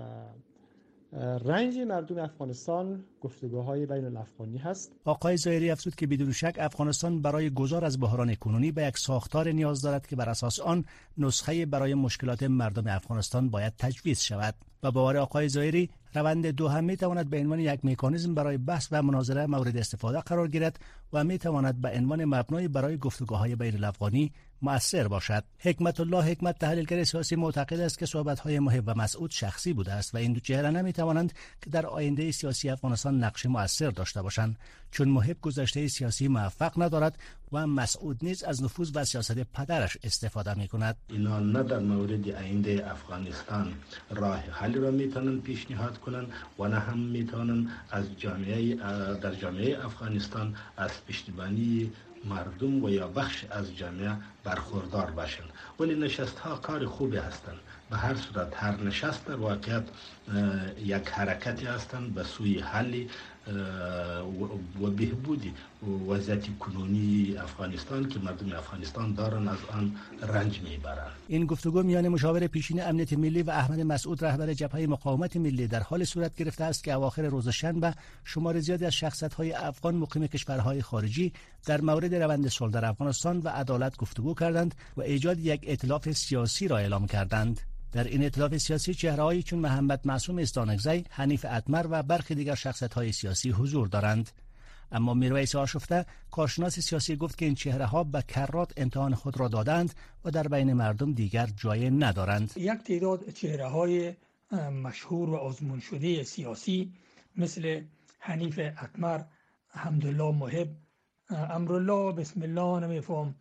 رنج 1.13 1.77
مردم 1.77 2.17
افغانستان 2.17 3.03
گفتگوهای 3.21 3.85
بین 3.85 4.05
الافغانی 4.05 4.57
هست. 4.57 4.91
آقای 5.05 5.37
زایری 5.37 5.71
افزود 5.71 5.95
که 5.95 6.07
بدون 6.07 6.31
شک 6.31 6.55
افغانستان 6.59 7.21
برای 7.21 7.49
گذار 7.49 7.85
از 7.85 7.99
بحران 7.99 8.35
کنونی 8.35 8.71
به 8.71 8.83
یک 8.83 8.97
ساختار 8.97 9.51
نیاز 9.51 9.81
دارد 9.81 10.07
که 10.07 10.15
بر 10.15 10.29
اساس 10.29 10.59
آن 10.59 10.85
نسخه 11.17 11.65
برای 11.65 11.93
مشکلات 11.93 12.43
مردم 12.43 12.87
افغانستان 12.87 13.49
باید 13.49 13.73
تجویز 13.77 14.21
شود. 14.21 14.55
و 14.83 14.91
باور 14.91 15.17
آقای 15.17 15.49
زایری 15.49 15.89
روند 16.13 16.47
دو 16.47 16.67
هم 16.67 16.83
می 16.83 16.97
تواند 16.97 17.29
به 17.29 17.39
عنوان 17.39 17.59
یک 17.59 17.85
مکانیزم 17.85 18.33
برای 18.33 18.57
بحث 18.57 18.87
و 18.91 19.03
مناظره 19.03 19.45
مورد 19.45 19.77
استفاده 19.77 20.19
قرار 20.19 20.47
گیرد 20.47 20.79
و 21.13 21.23
می 21.23 21.37
تواند 21.37 21.81
به 21.81 21.89
عنوان 21.89 22.25
مبنای 22.25 22.67
برای 22.67 22.97
گفتگوهای 22.97 23.55
بین 23.55 23.75
الافغانی 23.75 24.31
مؤثر 24.61 25.07
باشد. 25.07 25.43
حکمت 25.59 25.99
الله 25.99 26.23
حکمت 26.23 26.59
تحلیلگر 26.59 27.03
سیاسی 27.03 27.35
معتقد 27.35 27.79
است 27.79 27.99
که 27.99 28.05
صحبت 28.05 28.39
های 28.39 28.59
محب 28.59 28.83
و 28.87 28.93
مسعود 28.95 29.31
شخصی 29.31 29.73
بوده 29.73 29.91
است 29.91 30.15
و 30.15 30.17
این 30.17 30.33
دو 30.33 30.39
چهره 30.39 30.69
نمی 30.69 30.93
توانند 30.93 31.33
که 31.61 31.69
در 31.69 31.85
آینده 31.85 32.31
سیاسی 32.31 32.69
افغانستان 32.69 33.23
نقش 33.23 33.45
مؤثر 33.45 33.89
داشته 33.89 34.21
باشند. 34.21 34.57
چون 34.91 35.09
محب 35.09 35.37
گذشته 35.41 35.87
سیاسی 35.87 36.27
موفق 36.27 36.81
ندارد 36.81 37.17
و 37.51 37.67
مسعود 37.67 38.17
نیز 38.21 38.43
از 38.43 38.63
نفوذ 38.63 38.91
و 38.93 39.05
سیاست 39.05 39.39
پدرش 39.39 39.97
استفاده 40.03 40.53
می 40.53 40.67
کند 40.67 40.97
اینا 41.09 41.39
نه 41.39 41.63
در 41.63 41.79
مورد 41.79 42.29
آینده 42.29 42.91
افغانستان. 42.91 43.73
راه 44.09 44.39
حل 44.39 44.73
را 44.73 44.91
می‌تونن 44.91 45.39
پیشنهاد 45.39 45.98
کنن 45.99 46.25
و 46.59 46.67
نه 46.67 46.79
هم 46.79 46.99
می‌تونن 46.99 47.67
از 47.91 48.19
جامعه 48.19 48.75
در 49.21 49.35
جامعه 49.35 49.85
افغانستان 49.85 50.55
از 50.77 51.05
پشتیبانی 51.05 51.91
مردم 52.25 52.83
و 52.83 52.89
یا 52.89 53.07
بخش 53.07 53.45
از 53.51 53.77
جامعه 53.77 54.11
برخوردار 54.43 55.11
باشند 55.11 55.49
ولی 55.79 55.95
نشست 55.95 56.39
ها 56.39 56.55
کار 56.55 56.85
خوبی 56.85 57.17
هستند 57.17 57.59
به 57.89 57.97
هر 57.97 58.15
صورت 58.15 58.53
هر 58.63 58.83
نشست 58.83 59.25
در 59.25 59.35
واقعیت 59.35 59.83
یک 60.85 61.07
حرکتی 61.07 61.65
هستند 61.65 62.13
به 62.13 62.23
سوی 62.23 62.59
حلی 62.59 63.09
و 64.81 64.89
بهبودی 64.89 65.53
وضعیت 66.09 66.57
کنونی 66.59 67.35
افغانستان 67.37 68.09
که 68.09 68.19
مردم 68.19 68.57
افغانستان 68.57 69.13
دارن 69.13 69.47
از 69.47 69.57
آن 69.73 69.95
رنج 70.21 70.61
می‌برند 70.61 71.11
این 71.27 71.45
گفتگو 71.45 71.83
میان 71.83 72.07
مشاور 72.07 72.47
پیشین 72.47 72.83
امنیت 72.83 73.13
ملی 73.13 73.43
و 73.43 73.49
احمد 73.49 73.79
مسعود 73.79 74.25
رهبر 74.25 74.53
جبهه 74.53 74.85
مقاومت 74.85 75.37
ملی 75.37 75.67
در 75.67 75.79
حال 75.79 76.03
صورت 76.03 76.35
گرفته 76.35 76.63
است 76.63 76.83
که 76.83 76.93
اواخر 76.93 77.21
روز 77.21 77.49
شنبه 77.49 77.93
شمار 78.23 78.59
زیادی 78.59 78.85
از 78.85 78.93
شخصیت 78.93 79.33
های 79.33 79.53
افغان 79.53 79.95
مقیم 79.95 80.27
کشورهای 80.27 80.81
خارجی 80.81 81.33
در 81.65 81.81
مورد 81.81 82.15
روند 82.15 82.47
صلح 82.47 82.71
در 82.71 82.85
افغانستان 82.85 83.39
و 83.39 83.49
عدالت 83.49 83.97
گفتگو 83.97 84.33
کردند 84.33 84.75
و 84.97 85.01
ایجاد 85.01 85.39
یک 85.39 85.61
ائتلاف 85.67 86.11
سیاسی 86.11 86.67
را 86.67 86.77
اعلام 86.77 87.07
کردند. 87.07 87.59
در 87.91 88.03
این 88.03 88.25
اطلاف 88.25 88.57
سیاسی 88.57 88.93
چهرههایی 88.93 89.43
چون 89.43 89.59
محمد 89.59 90.07
معصوم 90.07 90.37
استانگزی، 90.37 91.05
حنیف 91.09 91.45
اتمر 91.51 91.85
و 91.89 92.03
برخی 92.03 92.35
دیگر 92.35 92.55
شخصیت 92.55 92.93
های 92.93 93.11
سیاسی 93.11 93.49
حضور 93.51 93.87
دارند. 93.87 94.29
اما 94.91 95.13
میرویس 95.13 95.55
آشفته 95.55 96.05
کارشناس 96.31 96.79
سیاسی 96.79 97.15
گفت 97.15 97.37
که 97.37 97.45
این 97.45 97.55
چهره 97.55 97.85
ها 97.85 98.03
به 98.03 98.23
کرات 98.27 98.73
امتحان 98.77 99.15
خود 99.15 99.39
را 99.39 99.47
دادند 99.47 99.93
و 100.25 100.31
در 100.31 100.47
بین 100.47 100.73
مردم 100.73 101.13
دیگر 101.13 101.49
جای 101.55 101.89
ندارند 101.89 102.53
یک 102.55 102.83
تعداد 102.83 103.29
چهره 103.29 103.67
های 103.67 104.13
مشهور 104.83 105.29
و 105.29 105.35
آزمون 105.35 105.79
شده 105.79 106.23
سیاسی 106.23 106.93
مثل 107.37 107.81
حنیف 108.19 108.59
اتمر 108.83 109.21
حمدالله 109.67 110.35
محب 110.35 110.69
امرالله 111.29 112.11
بسم 112.11 112.41
الله 112.41 112.87
نمیفهم 112.87 113.35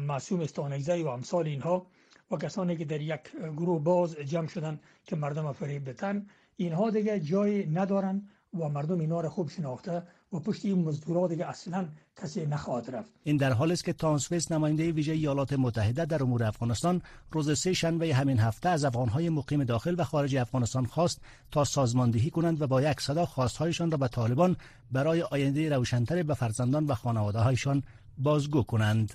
معصوم 0.00 0.40
استانگزی 0.40 1.02
و 1.02 1.08
امثال 1.08 1.46
اینها 1.46 1.86
و 2.30 2.36
کسانی 2.36 2.76
که 2.76 2.84
در 2.84 3.00
یک 3.00 3.20
گروه 3.56 3.82
باز 3.82 4.16
جمع 4.16 4.46
شدن 4.46 4.80
که 5.04 5.16
مردم 5.16 5.52
فریب 5.52 5.88
بتن 5.88 6.26
اینها 6.56 6.90
دیگه 6.90 7.20
جای 7.20 7.66
ندارن 7.66 8.28
و 8.54 8.68
مردم 8.68 9.00
اینا 9.00 9.20
را 9.20 9.30
خوب 9.30 9.50
شناخته 9.50 10.02
و 10.32 10.38
پشت 10.38 10.64
این 10.64 10.84
مزدورا 10.84 11.28
دیگه 11.28 11.46
اصلا 11.46 11.88
کسی 12.22 12.46
نخواهد 12.46 12.90
رفت. 12.90 13.10
این 13.24 13.36
در 13.36 13.52
حال 13.52 13.72
است 13.72 13.84
که 13.84 13.92
تانسفیس 13.92 14.52
نماینده 14.52 14.92
ویژه 14.92 15.12
ایالات 15.12 15.52
متحده 15.52 16.04
در 16.04 16.22
امور 16.22 16.44
افغانستان 16.44 17.02
روز 17.32 17.58
سه 17.58 17.72
شنبه 17.72 18.14
همین 18.14 18.38
هفته 18.38 18.68
از 18.68 18.84
افغانهای 18.84 19.28
مقیم 19.28 19.64
داخل 19.64 19.94
و 19.98 20.04
خارج 20.04 20.36
افغانستان 20.36 20.86
خواست 20.86 21.20
تا 21.50 21.64
سازماندهی 21.64 22.30
کنند 22.30 22.62
و 22.62 22.66
با 22.66 22.82
یک 22.82 23.00
صدا 23.00 23.26
خواستهایشان 23.26 23.90
را 23.90 23.96
به 23.96 24.08
طالبان 24.08 24.56
برای 24.92 25.22
آینده 25.22 25.68
روشنتر 25.68 26.22
به 26.22 26.34
فرزندان 26.34 26.86
و 26.86 26.94
خانواده 26.94 27.38
هایشان 27.38 27.82
بازگو 28.18 28.62
کنند. 28.62 29.14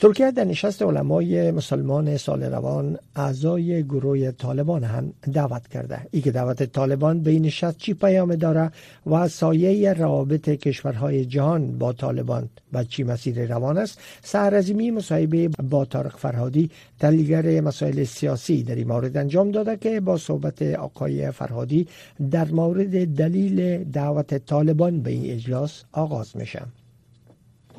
ترکیه 0.00 0.30
در 0.30 0.44
نشست 0.44 0.82
علمای 0.82 1.50
مسلمان 1.50 2.16
سال 2.16 2.42
روان 2.42 2.98
اعضای 3.16 3.82
گروه 3.82 4.30
طالبان 4.30 4.84
هم 4.84 5.12
دعوت 5.32 5.68
کرده. 5.68 6.00
ای 6.10 6.20
که 6.20 6.30
دعوت 6.30 6.62
طالبان 6.62 7.22
به 7.22 7.30
این 7.30 7.42
نشست 7.42 7.78
چی 7.78 7.94
پیام 7.94 8.34
داره 8.34 8.72
و 9.06 9.28
سایه 9.28 9.92
روابط 9.92 10.48
کشورهای 10.48 11.24
جهان 11.24 11.78
با 11.78 11.92
طالبان. 11.92 12.48
و 12.72 12.84
چی 12.84 13.02
مسیر 13.02 13.46
روان 13.46 13.78
است. 13.78 14.00
سهرزمی 14.22 14.90
مصاحبه 14.90 15.48
با 15.48 15.84
طارق 15.84 16.16
فرهادی 16.16 16.70
تحلیلگر 17.00 17.60
مسائل 17.60 18.04
سیاسی 18.04 18.62
در 18.62 18.74
این 18.74 18.88
مورد 18.88 19.16
انجام 19.16 19.50
داده 19.50 19.76
که 19.76 20.00
با 20.00 20.16
صحبت 20.16 20.62
آقای 20.62 21.30
فرهادی 21.30 21.88
در 22.30 22.44
مورد 22.44 23.14
دلیل 23.14 23.84
دعوت 23.84 24.34
طالبان 24.46 25.00
به 25.00 25.10
این 25.10 25.32
اجلاس 25.32 25.84
آغاز 25.92 26.36
میشه. 26.36 26.62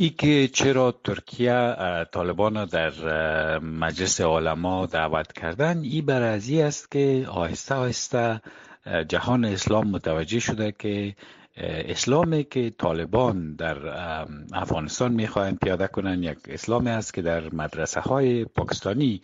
ای 0.01 0.09
که 0.09 0.47
چرا 0.47 0.91
ترکیه 0.91 1.75
طالبان 2.11 2.65
در 2.65 2.93
مجلس 3.59 4.21
علما 4.21 4.85
دعوت 4.85 5.33
کردن 5.33 5.77
ای 5.77 6.01
بر 6.01 6.21
است 6.21 6.91
که 6.91 7.25
آهسته 7.29 7.75
آهسته 7.75 8.41
جهان 9.07 9.45
اسلام 9.45 9.87
متوجه 9.87 10.39
شده 10.39 10.71
که 10.79 11.15
اسلامی 11.57 12.43
که 12.43 12.69
طالبان 12.69 13.55
در 13.55 13.77
افغانستان 14.53 15.11
می‌خواهند 15.11 15.59
پیاده 15.59 15.87
کنند 15.87 16.23
یک 16.23 16.37
اسلامی 16.47 16.89
است 16.89 17.13
که 17.13 17.21
در 17.21 17.53
مدرسه 17.53 17.99
های 17.99 18.45
پاکستانی 18.45 19.21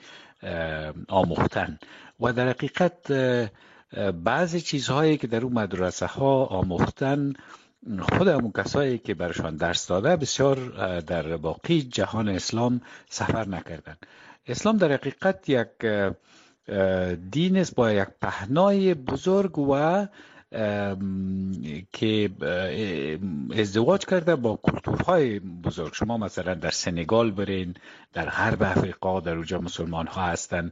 آموختن. 1.08 1.80
و 2.20 2.34
در 2.34 2.50
حقیقت 2.50 3.12
بعضی 4.24 4.62
چیزهایی 4.62 5.18
که 5.18 5.28
در 5.28 5.42
اون 5.44 5.54
مدرسه 5.54 6.06
ها 6.06 6.46
آموختن 6.46 7.34
خود 8.00 8.28
همون 8.28 8.52
کسایی 8.52 8.98
که 8.98 9.14
برشان 9.14 9.56
درس 9.56 9.88
داده 9.88 10.16
بسیار 10.16 10.56
در 11.00 11.38
باقی 11.38 11.82
جهان 11.82 12.30
اسلام 12.30 12.82
سفر 13.10 13.48
نکردن 13.48 13.96
اسلام 14.48 14.78
در 14.78 14.92
حقیقت 14.92 15.50
یک 15.50 15.68
دین 17.32 17.58
است 17.58 17.76
با 17.76 17.92
یک 17.92 18.08
پهنای 18.22 18.94
بزرگ 18.94 19.60
و 19.60 20.06
که 21.94 22.30
ازدواج 23.58 24.06
کرده 24.06 24.36
با 24.36 24.60
کلتورهای 24.64 25.40
بزرگ. 25.40 25.94
شما 25.94 26.18
مثلا 26.18 26.54
در 26.54 26.70
سنگال 26.70 27.32
برین 27.32 27.74
در 28.14 28.30
غرب 28.30 28.64
افریقا 28.64 29.20
در 29.20 29.34
اونجا 29.34 29.60
مسلمان 29.60 30.08
ها 30.08 30.22
هستن. 30.22 30.72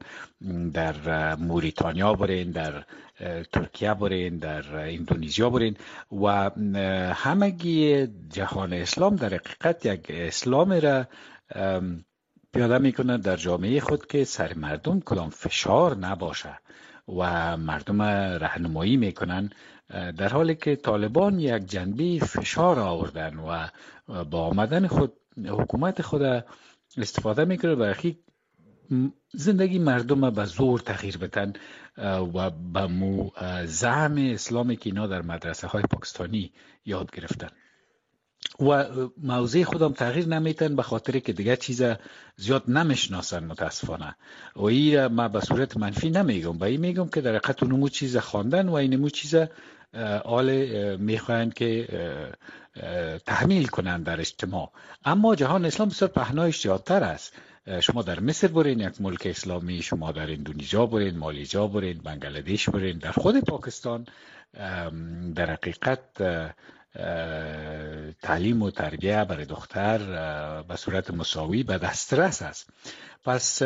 در 0.74 1.36
موریتانیا 1.36 2.14
برین 2.14 2.52
در 2.52 2.84
ترکیه 3.54 3.94
برین 3.94 4.38
در 4.38 4.76
اندونزیا 4.76 5.50
برین. 5.50 5.78
و 6.12 6.50
همگی 7.14 8.08
جهان 8.30 8.74
اسلام 8.74 9.16
در 9.16 9.34
حقیقت 9.34 9.86
یک 9.86 10.06
اسلام 10.10 10.72
را 10.72 11.06
پیاده 12.54 12.78
می‌کنه 12.78 13.18
در 13.18 13.36
جامعه 13.36 13.80
خود 13.80 14.06
که 14.08 14.24
سر 14.24 14.54
مردم 14.54 15.00
کدام 15.00 15.30
فشار 15.30 15.98
نباشه. 15.98 16.60
و 17.08 17.58
مردم 17.58 18.02
رهنمایی 18.02 18.98
می‌کنن 18.98 19.50
در 19.90 20.30
حالی 20.30 20.56
که 20.56 20.76
طالبان 20.76 21.40
یک 21.40 21.66
جنبه 21.66 22.20
فشار 22.20 22.80
آوردن 22.80 23.36
و 23.38 23.68
با 24.24 24.46
آمدن 24.46 24.88
خود 24.88 25.14
حکومت 25.48 26.02
خود 26.02 26.44
استفاده 26.98 27.46
می‌کنه 27.46 27.74
و 27.74 27.94
زندگی 29.34 29.80
مردم 29.80 30.30
به 30.30 30.46
زور 30.46 30.80
تغییر 30.80 31.18
بتن 31.18 31.54
و 32.34 32.50
به 32.50 32.88
مو 32.88 33.30
زعم 33.66 34.18
اسلامی 34.18 34.76
که 34.76 34.90
اینا 34.90 35.08
در 35.08 35.22
مدرسه 35.22 35.68
های 35.68 35.84
پاکستانی 35.84 36.54
یاد 36.86 37.12
گرفتن. 37.12 37.50
و 38.60 38.86
موضع 39.24 39.64
خودم 39.64 39.94
تغییر 39.94 40.28
نمیتن 40.28 40.76
به 40.76 40.84
خاطر 40.84 41.20
که 41.20 41.34
دیگه 41.34 41.56
چیز 41.56 41.84
زیاد 42.38 42.64
نمی‌شناسن 42.68 43.44
متاسفانه. 43.44 44.16
و 44.56 44.64
ای 44.64 45.08
ما 45.08 45.28
به 45.28 45.40
صورت 45.40 45.78
منفی 45.78 46.10
نمیگم. 46.10 46.58
به 46.58 46.66
این 46.66 46.80
میگم 46.82 47.08
که 47.08 47.22
در 47.22 47.36
حقیقت 47.36 47.64
اونمو 47.64 47.90
چیز 47.90 48.18
خواندن 48.18 48.70
و 48.70 48.74
اینمو 48.74 49.10
چیز 49.10 49.36
آل 50.26 50.52
می‌خواهند 50.98 51.54
که 51.54 51.88
تحمیل 53.26 53.68
کنند 53.68 54.06
در 54.06 54.20
اجتماع. 54.20 54.72
اما 55.06 55.36
جهان 55.36 55.66
اسلام 55.66 55.90
بسیار 55.90 56.12
پهنایش 56.12 56.62
زیادتر 56.62 57.04
است. 57.04 57.34
شما 57.82 58.02
در 58.02 58.20
مصر 58.20 58.48
برین 58.48 58.80
یک 58.80 59.02
ملک 59.02 59.22
اسلامی 59.26 59.82
شما 59.82 60.12
در 60.12 60.32
اندونزیا 60.32 60.86
برین 60.86 61.18
مالیزیا 61.18 61.68
برین 61.68 61.98
بنگلادش 61.98 62.70
برین 62.70 62.98
در 62.98 63.12
خود 63.12 63.40
پاکستان 63.40 64.06
در 65.36 65.52
حقیقت 65.52 66.00
تعلیم 68.22 68.62
و 68.62 68.72
تربیه 68.72 69.26
برای 69.26 69.46
دختر 69.46 69.98
به 70.62 70.76
صورت 70.76 71.12
مساوی 71.12 71.64
به 71.64 71.78
دسترس 71.78 72.42
است. 72.42 72.70
پس 73.26 73.62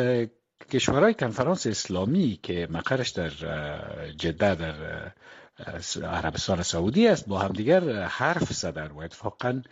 کشورهای 0.70 1.14
کنفرانس 1.14 1.66
اسلامی 1.66 2.38
که 2.42 2.68
مقرش 2.70 3.08
در 3.10 3.30
جده 4.16 4.54
در 4.54 4.74
عربستان 6.04 6.62
سعودی 6.62 7.08
است 7.08 7.28
با 7.28 7.38
همدیگر 7.38 8.02
حرف 8.02 8.52
زدن 8.52 8.86
و 8.86 8.98
اتفاقا 8.98 9.62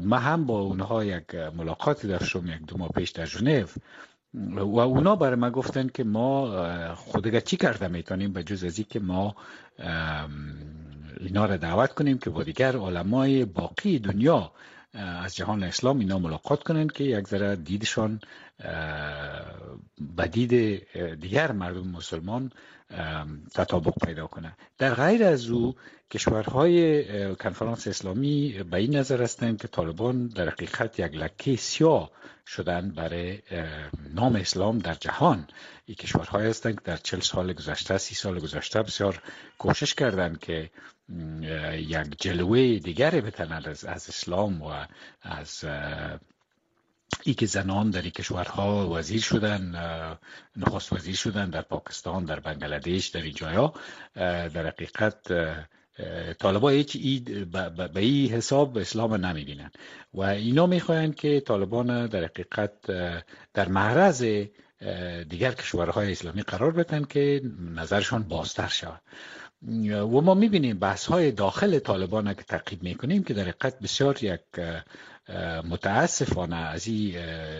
ما 0.00 0.18
هم 0.18 0.46
با 0.46 0.60
اونها 0.60 1.04
یک 1.04 1.34
ملاقاتی 1.34 2.08
داشتم 2.08 2.46
یک 2.46 2.66
دو 2.66 2.78
ماه 2.78 2.88
پیش 2.88 3.10
در 3.10 3.24
ژنو. 3.24 3.66
و 4.54 4.80
اونا 4.80 5.16
برای 5.16 5.36
ما 5.36 5.50
گفتن 5.50 5.88
که 5.88 6.04
ما 6.04 6.94
خودگه 6.94 7.40
چی 7.40 7.56
کرده 7.56 7.88
می‌تونیم 7.88 8.32
به 8.32 8.42
جز 8.42 8.64
از 8.64 8.80
که 8.80 9.00
ما 9.00 9.36
اینا 11.20 11.46
را 11.46 11.56
دعوت 11.56 11.92
کنیم 11.92 12.18
که 12.18 12.30
با 12.30 12.42
دیگر 12.42 12.76
علمای 12.76 13.44
باقی 13.44 13.98
دنیا 13.98 14.52
از 14.94 15.36
جهان 15.36 15.62
اسلام 15.62 15.98
اینا 15.98 16.18
ملاقات 16.18 16.62
کنند 16.62 16.92
که 16.92 17.04
یک 17.04 17.28
ذره 17.28 17.56
دیدشان 17.56 18.20
به 20.16 20.26
دید 20.30 20.50
دیگر 21.20 21.52
مردم 21.52 21.88
مسلمان 21.88 22.52
تطابق 23.54 23.94
پیدا 24.04 24.26
کنه. 24.26 24.56
در 24.78 24.94
غیر 24.94 25.24
از 25.24 25.50
او 25.50 25.74
کشورهای 26.10 27.04
کنفرانس 27.34 27.86
اسلامی 27.86 28.62
به 28.70 28.76
این 28.76 28.96
نظر 28.96 29.22
هستند 29.22 29.60
که 29.60 29.68
طالبان 29.68 30.28
در 30.28 30.48
حقیقت 30.48 30.98
یک 30.98 31.14
لکه 31.14 31.56
سیاه 31.56 32.10
شدن 32.46 32.90
برای 32.90 33.38
نام 34.14 34.36
اسلام 34.36 34.78
در 34.78 34.94
جهان. 34.94 35.46
این 35.84 35.94
کشورهای 35.94 36.46
هستند 36.46 36.74
که 36.74 36.80
در 36.84 36.96
چل 36.96 37.20
سال 37.20 37.52
گذشته 37.52 37.98
سی 37.98 38.14
سال 38.14 38.38
گذشته 38.38 38.82
بسیار 38.82 39.22
کوشش 39.58 39.94
کردند 39.94 40.38
که 40.38 40.70
یک 41.72 42.20
جلوه 42.20 42.78
دیگری 42.78 43.20
بتنند 43.20 43.68
از, 43.68 43.84
اسلام 43.84 44.62
و 44.62 44.86
از 45.22 45.64
ای 47.22 47.34
که 47.34 47.46
زنان 47.46 47.90
در 47.90 48.02
این 48.02 48.10
کشورها 48.10 48.90
وزیر 48.90 49.20
شدن 49.20 49.74
نخست 50.56 50.92
وزیر 50.92 51.16
شدن 51.16 51.50
در 51.50 51.62
پاکستان 51.62 52.24
در 52.24 52.40
بنگلادش 52.40 53.06
در 53.06 53.22
این 53.22 53.34
جایا 53.34 53.72
در 54.14 54.66
حقیقت 54.66 55.32
طالبا 56.38 56.68
هیچ 56.68 56.96
اید 56.96 57.50
به 57.50 58.00
این 58.00 58.30
حساب 58.30 58.78
اسلام 58.78 59.26
نمی‌بینن. 59.26 59.70
و 60.14 60.20
اینا 60.22 60.66
می‌خواین 60.66 61.12
که 61.12 61.40
طالبان 61.40 62.06
در 62.06 62.24
حقیقت 62.24 62.72
در 63.54 63.68
معرض 63.68 64.22
دیگر 65.28 65.52
کشورهای 65.52 66.12
اسلامی 66.12 66.42
قرار 66.42 66.70
بدن 66.70 67.04
که 67.04 67.42
نظرشان 67.74 68.22
بازتر 68.22 68.68
شود. 68.68 69.00
و 69.90 70.20
ما 70.20 70.34
می‌بینیم 70.34 70.78
بحث 70.78 71.06
های 71.06 71.30
داخل 71.32 71.78
طالبان 71.78 72.34
که 72.34 72.42
تعقیب 72.42 72.82
می‌کنیم 72.82 73.22
که 73.24 73.34
در 73.34 73.42
حقیقت 73.42 73.78
بسیار 73.78 74.24
یک 74.24 74.40
متاسفانه 75.70 76.56
از 76.56 76.86
این 76.86 77.14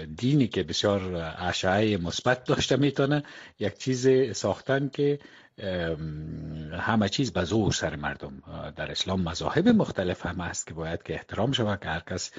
دینی 0.04 0.48
که 0.48 0.62
بسیار 0.62 1.34
اشعه 1.38 1.96
مثبت 1.96 2.44
داشته 2.44 2.76
می‌تونه 2.76 3.22
یک 3.58 3.78
چیز 3.78 4.08
ساختن 4.36 4.88
که 4.88 5.18
همه 6.72 7.08
چیز 7.08 7.32
به 7.32 7.44
زور 7.44 7.72
سر 7.72 7.96
مردم 7.96 8.42
در 8.76 8.90
اسلام 8.90 9.20
مذاهب 9.20 9.68
مختلف 9.68 10.26
هم 10.26 10.40
هست 10.40 10.66
که 10.66 10.74
باید 10.74 11.02
که 11.02 11.14
احترام 11.14 11.52
شود 11.52 11.80
که 11.80 11.88
هر 11.88 12.02
کس 12.10 12.30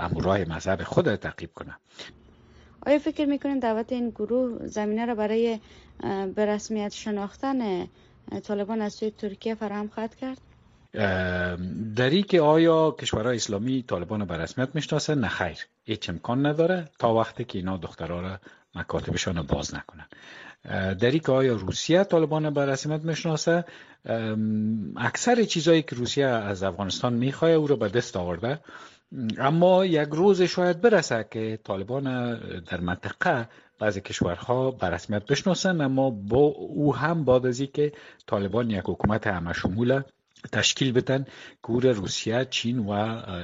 امورای 0.00 0.44
مذهب 0.44 0.82
خود 0.82 1.16
تعقیب 1.16 1.50
کنه 1.54 1.76
آیا 2.86 2.98
فکر 2.98 3.24
می‌کنین 3.24 3.58
دعوت 3.58 3.92
این 3.92 4.10
گروه 4.10 4.66
زمینه 4.66 5.06
را 5.06 5.14
برای 5.14 5.60
به 6.34 6.46
رسمیت 6.46 6.92
شناختن 6.92 7.88
طالبان 8.42 8.80
از 8.80 8.92
سوی 8.92 9.10
ترکیه 9.10 9.54
فراهم 9.54 9.88
خواهد 9.88 10.14
کرد؟ 10.14 10.38
در 11.96 12.20
که 12.20 12.40
آیا 12.40 12.90
کشورهای 12.90 13.36
اسلامی 13.36 13.82
طالبان 13.82 14.24
به 14.24 14.36
رسمیت 14.36 14.68
می‌شناسن؟ 14.74 15.18
نه 15.18 15.28
خیر. 15.28 15.58
هیچ 15.84 16.10
امکان 16.10 16.46
نداره 16.46 16.88
تا 16.98 17.14
وقتی 17.14 17.44
که 17.44 17.58
اینا 17.58 17.76
دخترها 17.76 18.20
را 18.20 18.38
مکاتبشان 18.74 19.36
رو 19.36 19.42
باز 19.42 19.74
نکنن. 19.74 20.06
در 20.94 21.10
که 21.10 21.32
آیا 21.32 21.54
روسیه 21.54 22.04
طالبان 22.04 22.50
به 22.50 22.66
رسمیت 22.66 23.00
می‌شناسه؟ 23.00 23.64
اکثر 24.96 25.42
چیزایی 25.44 25.82
که 25.82 25.96
روسیه 25.96 26.26
از 26.26 26.62
افغانستان 26.62 27.12
می‌خواه 27.12 27.50
او 27.50 27.66
رو 27.66 27.76
به 27.76 27.88
دست 27.88 28.16
آورده. 28.16 28.60
اما 29.38 29.84
یک 29.84 30.08
روز 30.08 30.42
شاید 30.42 30.80
برسه 30.80 31.26
که 31.30 31.58
طالبان 31.64 32.34
در 32.60 32.80
منطقه 32.80 33.48
بعضی 33.78 34.00
کشورها 34.00 34.70
به 34.70 34.86
رسمیت 34.86 35.26
بشناسن 35.26 35.80
اما 35.80 36.10
با 36.10 36.38
او 36.38 36.96
هم 36.96 37.24
بعد 37.24 37.46
از 37.46 37.62
که 37.62 37.92
طالبان 38.26 38.70
یک 38.70 38.82
حکومت 38.84 39.26
همه 39.26 39.52
شمول 39.52 40.02
تشکیل 40.52 40.92
بدن 40.92 41.26
گور 41.62 41.92
روسیه 41.92 42.46
چین 42.50 42.78
و 42.78 42.90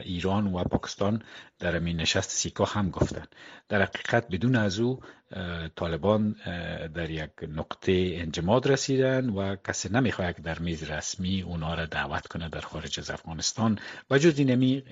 ایران 0.04 0.46
و 0.46 0.64
پاکستان 0.64 1.22
در 1.58 1.84
این 1.84 1.96
نشست 1.96 2.30
سیکا 2.30 2.64
هم 2.64 2.90
گفتن. 2.90 3.24
در 3.68 3.82
حقیقت 3.82 4.28
بدون 4.28 4.56
از 4.56 4.78
او 4.78 5.00
طالبان 5.76 6.36
در 6.94 7.10
یک 7.10 7.30
نقطه 7.48 8.12
انجماد 8.14 8.68
رسیدن 8.68 9.30
و 9.30 9.56
کسی 9.56 9.88
نمی‌خواد 9.88 10.36
در 10.36 10.58
میز 10.58 10.82
رسمی 10.82 11.42
اونا 11.42 11.74
را 11.74 11.86
دعوت 11.86 12.26
کنه 12.26 12.48
در 12.48 12.60
خارج 12.60 13.00
از 13.00 13.10
افغانستان. 13.10 13.78
و 14.10 14.18
جز 14.18 14.38
اینمی 14.38 14.82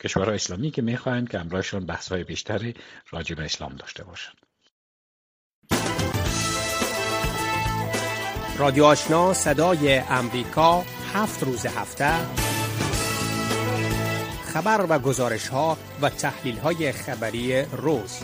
کشورهای 0.00 0.34
اسلامی 0.34 0.70
که 0.70 0.82
می‌خواهند 0.82 1.28
که 1.28 1.40
امرایشان 1.40 1.86
بحث 1.86 2.12
های 2.12 2.24
بیشتری 2.24 2.74
راجع 3.10 3.34
به 3.34 3.44
اسلام 3.44 3.76
داشته 3.76 4.04
باشند. 4.04 4.36
رادیو 8.58 8.84
آشنا 8.84 9.34
صدای 9.34 9.98
امریکا 9.98 10.84
هفت 11.14 11.42
روز 11.42 11.66
هفته 11.66 12.10
خبر 14.44 14.86
و 14.88 14.98
گزارش 14.98 15.48
ها 15.48 15.76
و 16.02 16.10
تحلیل 16.10 16.58
های 16.58 16.92
خبری 16.92 17.62
روز 17.62 18.20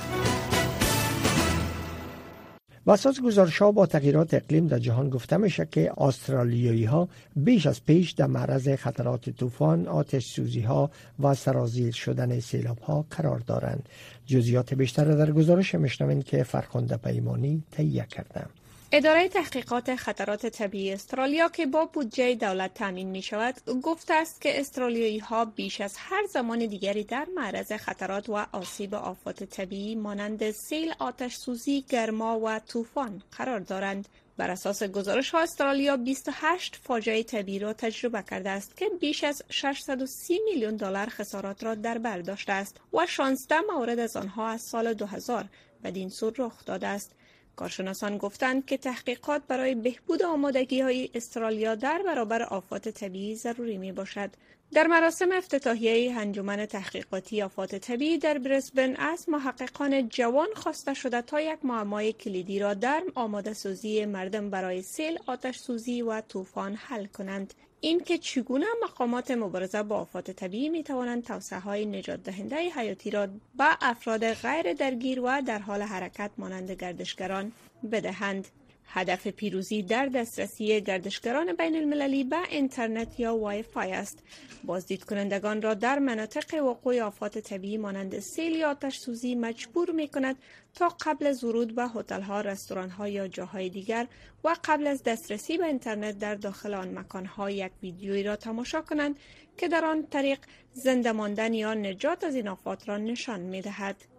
و 2.86 2.90
اساس 2.90 3.20
گزارش 3.20 3.58
ها 3.58 3.72
با 3.72 3.86
تغییرات 3.86 4.34
اقلیم 4.34 4.66
در 4.66 4.78
جهان 4.78 5.10
گفته 5.10 5.36
میشه 5.36 5.68
که 5.70 5.92
استرالیایی 5.96 6.84
ها 6.84 7.08
بیش 7.36 7.66
از 7.66 7.84
پیش 7.84 8.10
در 8.10 8.26
معرض 8.26 8.68
خطرات 8.68 9.30
طوفان، 9.30 9.88
آتش 9.88 10.26
سوزی 10.26 10.60
ها 10.60 10.90
و 11.20 11.34
سرازیر 11.34 11.92
شدن 11.92 12.40
سیلاب 12.40 12.78
ها 12.78 13.06
قرار 13.10 13.38
دارند. 13.38 13.88
جزیات 14.26 14.74
بیشتر 14.74 15.04
در 15.04 15.32
گزارش 15.32 15.74
میشنوین 15.74 16.22
که 16.22 16.42
فرخنده 16.42 16.96
پیمانی 16.96 17.62
تهیه 17.70 18.06
کردند. 18.10 18.61
اداره 18.94 19.28
تحقیقات 19.28 19.96
خطرات 19.96 20.46
طبیعی 20.46 20.92
استرالیا 20.92 21.48
که 21.48 21.66
با 21.66 21.84
بودجه 21.84 22.34
دولت 22.34 22.74
تامین 22.74 23.08
می 23.08 23.22
شود 23.22 23.54
گفته 23.82 24.14
است 24.14 24.40
که 24.40 24.60
استرالیایی 24.60 25.18
ها 25.18 25.44
بیش 25.44 25.80
از 25.80 25.94
هر 25.98 26.26
زمان 26.26 26.58
دیگری 26.66 27.04
در 27.04 27.26
معرض 27.34 27.72
خطرات 27.72 28.28
و 28.28 28.46
آسیب 28.52 28.94
آفات 28.94 29.44
طبیعی 29.44 29.94
مانند 29.94 30.50
سیل 30.50 30.94
آتش 30.98 31.34
سوزی 31.34 31.84
گرما 31.88 32.40
و 32.40 32.58
طوفان 32.58 33.22
قرار 33.38 33.60
دارند. 33.60 34.08
بر 34.36 34.50
اساس 34.50 34.82
گزارش 34.82 35.30
ها 35.30 35.40
استرالیا 35.40 35.96
28 35.96 36.78
فاجعه 36.82 37.22
طبیعی 37.22 37.58
را 37.58 37.72
تجربه 37.72 38.22
کرده 38.30 38.50
است 38.50 38.76
که 38.76 38.88
بیش 39.00 39.24
از 39.24 39.42
630 39.50 40.40
میلیون 40.44 40.76
دلار 40.76 41.06
خسارات 41.06 41.64
را 41.64 41.74
در 41.74 41.98
بر 41.98 42.18
داشته 42.18 42.52
است 42.52 42.76
و 42.92 43.06
16 43.06 43.56
مورد 43.74 43.98
از 43.98 44.16
آنها 44.16 44.48
از 44.48 44.62
سال 44.62 44.94
2000 44.94 45.44
بدین 45.84 46.08
سو 46.08 46.32
رخ 46.38 46.64
داده 46.64 46.86
است. 46.86 47.12
کارشناسان 47.56 48.18
گفتند 48.18 48.66
که 48.66 48.76
تحقیقات 48.76 49.42
برای 49.48 49.74
بهبود 49.74 50.22
آمادگی 50.22 50.80
های 50.80 51.10
استرالیا 51.14 51.74
در 51.74 52.02
برابر 52.06 52.42
آفات 52.42 52.88
طبیعی 52.88 53.34
ضروری 53.34 53.78
می 53.78 53.92
باشد. 53.92 54.30
در 54.72 54.86
مراسم 54.86 55.32
افتتاحیه 55.32 56.14
انجمن 56.18 56.66
تحقیقاتی 56.66 57.42
آفات 57.42 57.74
طبیعی 57.74 58.18
در 58.18 58.38
برسبن 58.38 58.96
از 58.96 59.28
محققان 59.28 60.08
جوان 60.08 60.48
خواسته 60.56 60.94
شده 60.94 61.22
تا 61.22 61.40
یک 61.40 61.58
معمای 61.64 62.12
کلیدی 62.12 62.58
را 62.58 62.74
در 62.74 63.02
آماده 63.14 63.52
سازی 63.52 64.04
مردم 64.04 64.50
برای 64.50 64.82
سیل، 64.82 65.18
آتش 65.26 65.58
سوزی 65.58 66.02
و 66.02 66.20
طوفان 66.20 66.74
حل 66.74 67.06
کنند. 67.06 67.54
اینکه 67.84 68.18
چگونه 68.18 68.66
مقامات 68.82 69.30
مبارزه 69.30 69.82
با 69.82 69.96
آفات 69.96 70.30
طبیعی 70.30 70.68
می 70.68 70.82
توانند 70.82 71.24
توسعه 71.24 71.58
های 71.58 71.86
نجات 71.86 72.22
دهنده 72.22 72.56
حیاتی 72.56 73.10
را 73.10 73.26
به 73.26 73.76
افراد 73.80 74.32
غیر 74.32 74.72
درگیر 74.72 75.20
و 75.20 75.42
در 75.46 75.58
حال 75.58 75.82
حرکت 75.82 76.30
مانند 76.38 76.70
گردشگران 76.70 77.52
بدهند. 77.92 78.48
هدف 78.94 79.26
پیروزی 79.26 79.82
در 79.82 80.06
دسترسی 80.06 80.80
گردشگران 80.80 81.52
بین 81.52 81.76
المللی 81.76 82.24
به 82.24 82.36
اینترنت 82.50 83.20
یا 83.20 83.36
وای 83.36 83.62
فای 83.62 83.92
است. 83.92 84.18
بازدید 84.64 85.04
کنندگان 85.04 85.62
را 85.62 85.74
در 85.74 85.98
مناطق 85.98 86.62
وقوع 86.62 87.00
آفات 87.00 87.38
طبیعی 87.38 87.78
مانند 87.78 88.18
سیل 88.18 88.52
یا 88.52 88.70
آتش 88.70 88.98
سوزی 88.98 89.34
مجبور 89.34 89.90
می 89.90 90.08
کند 90.08 90.36
تا 90.74 90.88
قبل 90.88 91.26
از 91.26 91.44
ورود 91.44 91.74
به 91.74 91.88
هتل 91.88 92.20
ها، 92.22 92.40
رستوران 92.40 92.90
ها 92.90 93.08
یا 93.08 93.28
جاهای 93.28 93.68
دیگر 93.68 94.06
و 94.44 94.56
قبل 94.64 94.86
از 94.86 95.02
دسترسی 95.02 95.58
به 95.58 95.66
اینترنت 95.66 96.18
در 96.18 96.34
داخل 96.34 96.74
آن 96.74 96.98
مکان 96.98 97.26
ها 97.26 97.50
یک 97.50 97.72
ویدیویی 97.82 98.22
را 98.22 98.36
تماشا 98.36 98.82
کنند 98.82 99.16
که 99.56 99.68
در 99.68 99.84
آن 99.84 100.06
طریق 100.06 100.38
زنده 100.72 101.12
ماندن 101.12 101.54
یا 101.54 101.74
نجات 101.74 102.24
از 102.24 102.34
این 102.34 102.48
آفات 102.48 102.88
را 102.88 102.98
نشان 102.98 103.40
می 103.40 103.62
دهد. 103.62 104.11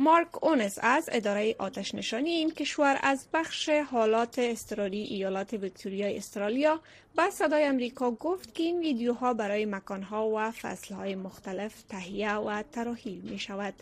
مارک 0.00 0.44
اونس 0.44 0.78
از 0.82 1.08
اداره 1.12 1.56
آتش 1.58 1.94
نشانی 1.94 2.30
این 2.30 2.50
کشور 2.50 2.98
از 3.02 3.28
بخش 3.32 3.68
حالات 3.68 4.38
استراری 4.38 5.02
ایالات 5.02 5.52
ویکتوریا 5.52 6.06
استرالیا 6.06 6.80
به 7.16 7.30
صدای 7.30 7.64
امریکا 7.64 8.10
گفت 8.10 8.54
که 8.54 8.62
این 8.62 8.80
ویدیوها 8.80 9.34
برای 9.34 9.64
مکانها 9.64 10.28
و 10.28 10.50
فصلهای 10.50 11.14
مختلف 11.14 11.82
تهیه 11.82 12.34
و 12.34 12.62
تراحیل 12.62 13.20
می 13.20 13.38
شود. 13.38 13.74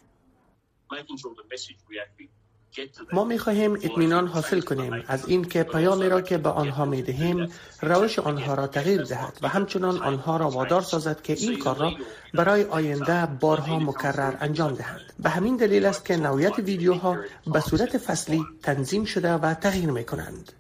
ما 3.13 3.25
می 3.25 3.39
خواهیم 3.39 3.73
اطمینان 3.73 4.27
حاصل 4.27 4.61
کنیم 4.61 5.05
از 5.09 5.29
اینکه 5.29 5.63
پیامی 5.63 6.09
را 6.09 6.21
که 6.21 6.39
به 6.39 6.49
آنها 6.49 6.85
می 6.85 7.03
دهیم 7.03 7.49
روش 7.83 8.19
آنها 8.19 8.55
را 8.55 8.67
تغییر 8.67 9.03
دهد 9.03 9.39
و 9.43 9.49
همچنان 9.49 9.99
آنها 9.99 10.37
را 10.37 10.51
وادار 10.51 10.83
سازد 10.83 11.23
که 11.23 11.33
این 11.33 11.59
کار 11.59 11.77
را 11.77 11.93
برای 12.35 12.65
آینده 12.65 13.27
بارها 13.41 13.79
مکرر 13.79 14.35
انجام 14.41 14.75
دهند. 14.75 15.01
به 15.19 15.31
همین 15.31 15.57
دلیل 15.57 15.87
است 15.87 16.05
که 16.05 16.17
نوعیت 16.17 16.59
ویدیوها 16.59 17.19
به 17.47 17.61
صورت 17.61 17.99
فصلی 17.99 18.45
تنظیم 18.63 19.05
شده 19.05 19.33
و 19.33 19.55
تغییر 19.55 19.91
می 19.91 20.05
کنند 20.05 20.53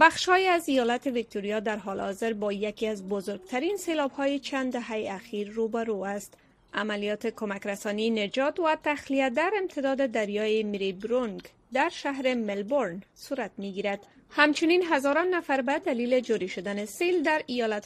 بخشهایی 0.00 0.46
از 0.46 0.68
ایالت 0.68 1.06
ویکتوریا 1.06 1.60
در 1.60 1.76
حال 1.76 2.00
حاضر 2.00 2.32
با 2.32 2.52
یکی 2.52 2.86
از 2.86 3.08
بزرگترین 3.08 3.76
سیلاب 3.76 4.10
های 4.10 4.38
چند 4.38 4.72
دهه 4.72 5.06
اخیر 5.10 5.50
روبرو 5.50 6.02
است 6.02 6.34
عملیات 6.74 7.26
کمک 7.26 7.66
رسانی 7.66 8.10
نجات 8.10 8.60
و 8.60 8.76
تخلیه 8.84 9.30
در 9.30 9.52
امتداد 9.58 10.06
دریای 10.06 10.62
میریبرونگ 10.62 11.42
در 11.72 11.88
شهر 11.88 12.34
ملبورن 12.34 13.02
صورت 13.14 13.50
می 13.58 13.72
گیرد. 13.72 14.06
همچنین 14.30 14.84
هزاران 14.90 15.28
نفر 15.28 15.62
به 15.62 15.78
دلیل 15.78 16.20
جوری 16.20 16.48
شدن 16.48 16.84
سیل 16.84 17.22
در 17.22 17.42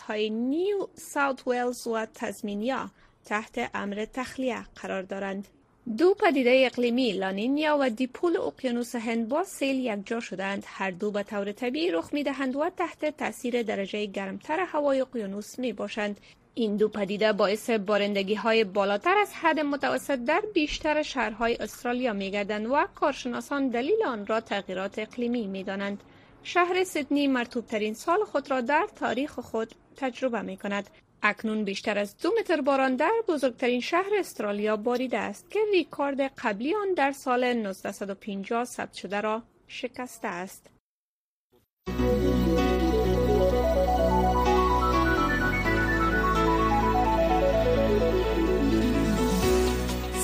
های 0.06 0.30
نیو 0.30 0.88
ساوت 0.94 1.48
ویلز 1.48 1.86
و 1.86 2.06
تزمینیا 2.14 2.90
تحت 3.24 3.70
امر 3.74 4.06
تخلیه 4.12 4.64
قرار 4.76 5.02
دارند. 5.02 5.48
دو 5.98 6.14
پدیده 6.14 6.62
اقلیمی 6.66 7.12
لانینیا 7.12 7.78
و 7.80 7.90
دیپول 7.90 8.36
اقیانوس 8.36 8.94
هند 8.94 9.28
با 9.28 9.44
سیل 9.44 9.76
یکجا 9.76 10.20
شدند 10.20 10.64
هر 10.66 10.90
دو 10.90 11.10
به 11.10 11.22
طور 11.22 11.52
طبیعی 11.52 11.90
رخ 11.90 12.12
می 12.12 12.22
دهند 12.22 12.56
و 12.56 12.70
تحت 12.76 13.16
تاثیر 13.16 13.62
درجه 13.62 14.06
گرمتر 14.06 14.60
هوای 14.60 15.00
اقیانوس 15.00 15.58
می 15.58 15.72
باشند 15.72 16.20
این 16.54 16.76
دو 16.76 16.88
پدیده 16.88 17.32
باعث 17.32 17.70
بارندگی 17.70 18.34
های 18.34 18.64
بالاتر 18.64 19.14
از 19.18 19.34
حد 19.34 19.60
متوسط 19.60 20.18
در 20.18 20.42
بیشتر 20.54 21.02
شهرهای 21.02 21.56
استرالیا 21.56 22.12
می 22.12 22.30
گردند 22.30 22.66
و 22.66 22.86
کارشناسان 22.94 23.68
دلیل 23.68 24.04
آن 24.06 24.26
را 24.26 24.40
تغییرات 24.40 24.98
اقلیمی 24.98 25.46
می 25.46 25.64
دانند. 25.64 26.02
شهر 26.42 26.84
سیدنی 26.84 27.26
مرتوب 27.26 27.66
ترین 27.66 27.94
سال 27.94 28.24
خود 28.24 28.50
را 28.50 28.60
در 28.60 28.86
تاریخ 28.96 29.38
خود 29.38 29.74
تجربه 29.96 30.42
می 30.42 30.56
کند. 30.56 30.90
اکنون 31.22 31.64
بیشتر 31.64 31.98
از 31.98 32.16
دو 32.16 32.30
متر 32.38 32.60
باران 32.60 32.96
در 32.96 33.12
بزرگترین 33.28 33.80
شهر 33.80 34.10
استرالیا 34.18 34.76
باریده 34.76 35.18
است 35.18 35.50
که 35.50 35.58
ریکارد 35.72 36.20
قبلی 36.20 36.74
آن 36.74 36.94
در 36.94 37.12
سال 37.12 37.44
1950 37.44 38.64
ثبت 38.64 38.92
شده 38.92 39.20
را 39.20 39.42
شکسته 39.68 40.28
است. 40.28 40.70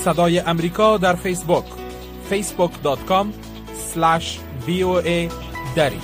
صدای 0.05 0.39
امریکا 0.39 0.99
در 0.99 1.15
فیسبوک 1.15 1.65
facebook.com 2.31 3.27
voa 4.67 5.33
دری. 5.77 6.01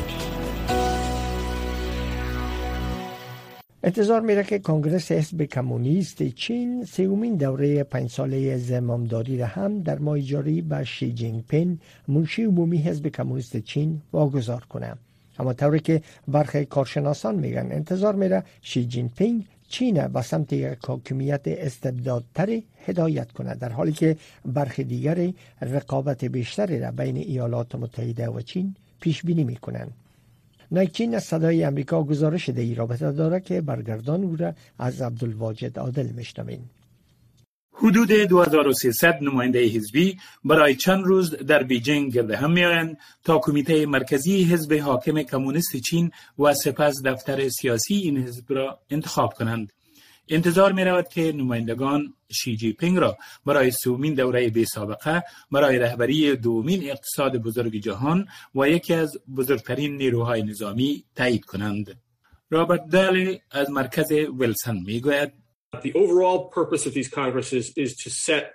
انتظار 3.82 4.20
میره 4.20 4.44
که 4.44 4.58
کنگرس 4.58 5.12
حزب 5.12 5.42
کمونیست 5.42 6.22
چین 6.22 6.84
سومین 6.84 7.36
دوره 7.36 7.82
پنج 7.82 8.10
ساله 8.10 8.56
زمامداری 8.56 9.38
را 9.38 9.46
هم 9.46 9.82
در 9.82 9.98
ماه 9.98 10.20
جاری 10.20 10.62
به 10.62 10.84
شی 10.84 11.12
جین 11.12 11.44
پینگ 11.46 11.78
منشی 12.08 12.44
عمومی 12.44 12.78
حزب 12.78 13.08
کمونیست 13.08 13.56
چین 13.56 14.02
واگذار 14.12 14.64
کنه. 14.68 14.94
اما 15.38 15.52
طوری 15.52 15.80
که 15.80 16.02
برخی 16.28 16.64
کارشناسان 16.64 17.34
میگن 17.34 17.68
انتظار 17.72 18.14
میره 18.14 18.44
شی 18.62 18.84
جین 18.84 19.08
پینگ 19.08 19.44
چین 19.68 20.08
به 20.08 20.22
سمت 20.22 20.52
یک 20.52 20.78
حاکمیت 20.86 21.40
استبدادی‌تری 21.46 22.64
هدایت 22.86 23.32
کند 23.32 23.58
در 23.58 23.72
حالی 23.72 23.92
که 23.92 24.16
برخی 24.44 24.84
دیگری 24.84 25.34
رقابت 25.60 26.24
بیشتری 26.24 26.80
را 26.80 26.90
بین 26.90 27.16
ایالات 27.16 27.74
متحده 27.74 28.28
و 28.28 28.40
چین 28.40 28.74
پیش 29.00 29.22
بینی 29.22 29.44
می 29.44 29.56
کنند. 29.56 29.92
نایک 30.70 30.92
چین 30.92 31.14
از 31.14 31.24
صدای 31.24 31.64
امریکا 31.64 32.02
گزارش 32.02 32.48
این 32.48 32.76
رابطه 32.76 33.12
داره 33.12 33.40
که 33.40 33.60
برگردان 33.60 34.24
او 34.24 34.36
را 34.36 34.54
از 34.78 35.02
عبدالواجد 35.02 35.78
عادل 35.78 36.06
میشنویم 36.06 36.70
حدود 37.76 38.12
2300 38.12 39.18
نماینده 39.22 39.64
حزبی 39.64 40.18
برای 40.44 40.74
چند 40.74 41.04
روز 41.04 41.34
در 41.34 41.62
بیجینگ 41.62 42.12
گرده 42.12 42.36
هم 42.36 42.52
میآیند 42.52 42.98
تا 43.24 43.38
کمیته 43.38 43.86
مرکزی 43.86 44.44
حزب 44.44 44.72
حاکم 44.72 45.22
کمونیست 45.22 45.76
چین 45.76 46.10
و 46.38 46.54
سپس 46.54 47.02
دفتر 47.04 47.48
سیاسی 47.48 47.94
این 47.94 48.18
حزب 48.18 48.44
را 48.48 48.78
انتخاب 48.90 49.34
کنند. 49.34 49.72
انتظار 50.28 50.72
می 50.72 50.84
رود 50.84 51.08
که 51.08 51.32
نمایندگان 51.32 52.14
شی 52.32 52.56
جی 52.56 52.72
پینگ 52.72 52.98
را 52.98 53.16
برای 53.46 53.70
سومین 53.70 54.14
دوره 54.14 54.48
بی 54.48 54.64
سابقه 54.64 55.22
برای 55.50 55.78
رهبری 55.78 56.36
دومین 56.36 56.90
اقتصاد 56.90 57.36
بزرگ 57.36 57.76
جهان 57.76 58.28
و 58.54 58.68
یکی 58.68 58.94
از 58.94 59.18
بزرگترین 59.36 59.96
نیروهای 59.96 60.42
نظامی 60.42 61.04
تایید 61.14 61.44
کنند. 61.44 62.00
رابرت 62.50 62.88
دالی 62.88 63.40
از 63.50 63.70
مرکز 63.70 64.12
ویلسن 64.12 64.76
می 64.86 65.00
گوید 65.00 65.43
The 65.82 65.94
overall 65.94 66.48
purpose 66.48 66.86
of 66.86 66.94
these 66.94 67.08
congresses 67.08 67.72
is 67.76 67.96
to 67.98 68.10
set 68.10 68.52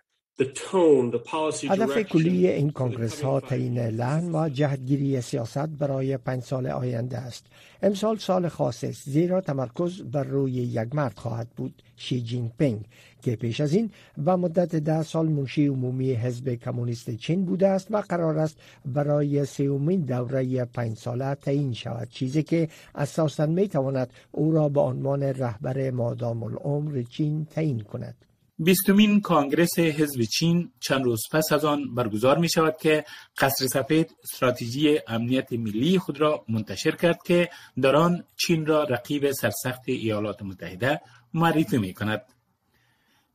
هدف 1.69 1.97
کلی 1.97 2.47
این 2.47 2.69
کنگرس 2.69 3.21
ها 3.21 3.39
تعیین 3.39 3.79
لحن 3.79 4.35
و 4.35 4.49
جهتگیری 4.49 5.21
سیاست 5.21 5.57
برای 5.57 6.17
پنج 6.17 6.43
سال 6.43 6.67
آینده 6.67 7.17
است. 7.17 7.45
امسال 7.83 8.17
سال 8.17 8.47
خاص 8.47 8.83
است 8.83 9.09
زیرا 9.09 9.41
تمرکز 9.41 10.01
بر 10.01 10.23
روی 10.23 10.51
یک 10.51 10.95
مرد 10.95 11.17
خواهد 11.17 11.49
بود 11.49 11.83
شی 11.95 12.21
جین 12.21 12.51
پینگ 12.57 12.85
که 13.21 13.35
پیش 13.35 13.61
از 13.61 13.73
این 13.73 13.91
و 14.25 14.37
مدت 14.37 14.75
ده 14.75 15.03
سال 15.03 15.27
منشی 15.27 15.67
عمومی 15.67 16.13
حزب 16.13 16.49
کمونیست 16.49 17.15
چین 17.15 17.45
بوده 17.45 17.67
است 17.67 17.87
و 17.91 18.01
قرار 18.01 18.39
است 18.39 18.57
برای 18.85 19.45
سومین 19.45 20.01
دوره 20.01 20.65
پنج 20.65 20.97
ساله 20.97 21.35
تعیین 21.35 21.73
شود. 21.73 22.09
چیزی 22.09 22.43
که 22.43 22.69
اساسا 22.95 23.45
می 23.45 23.67
تواند 23.67 24.13
او 24.31 24.51
را 24.51 24.69
به 24.69 24.79
عنوان 24.79 25.23
رهبر 25.23 25.91
مادام 25.91 26.43
العمر 26.43 27.03
چین 27.09 27.45
تعیین 27.45 27.79
کند. 27.79 28.28
بیستمین 28.59 29.21
کانگرس 29.21 29.79
حزب 29.79 30.21
چین 30.21 30.71
چند 30.79 31.03
روز 31.03 31.21
پس 31.31 31.51
از 31.51 31.65
آن 31.65 31.95
برگزار 31.95 32.37
می 32.37 32.49
شود 32.49 32.77
که 32.81 33.05
قصر 33.37 33.67
سفید 33.67 34.15
استراتژی 34.23 34.99
امنیت 35.07 35.53
ملی 35.53 35.99
خود 35.99 36.21
را 36.21 36.45
منتشر 36.49 36.91
کرد 36.91 37.19
که 37.25 37.49
در 37.81 37.95
آن 37.95 38.23
چین 38.35 38.65
را 38.65 38.83
رقیب 38.83 39.31
سرسخت 39.31 39.81
ایالات 39.85 40.41
متحده 40.41 41.01
معرفی 41.33 41.77
می 41.77 41.93
کند. 41.93 42.21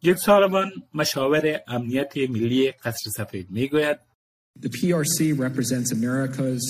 یک 0.03 0.17
سالوان 0.17 0.73
مشاور 0.95 1.61
امنیت 1.69 2.17
ملی 2.17 2.73
قصر 2.73 3.11
سفید 3.17 3.51
می 3.51 3.69
گوید 3.69 3.99
The 4.61 4.69
PRC 4.69 5.37
represents 5.47 5.91
America's 5.93 6.65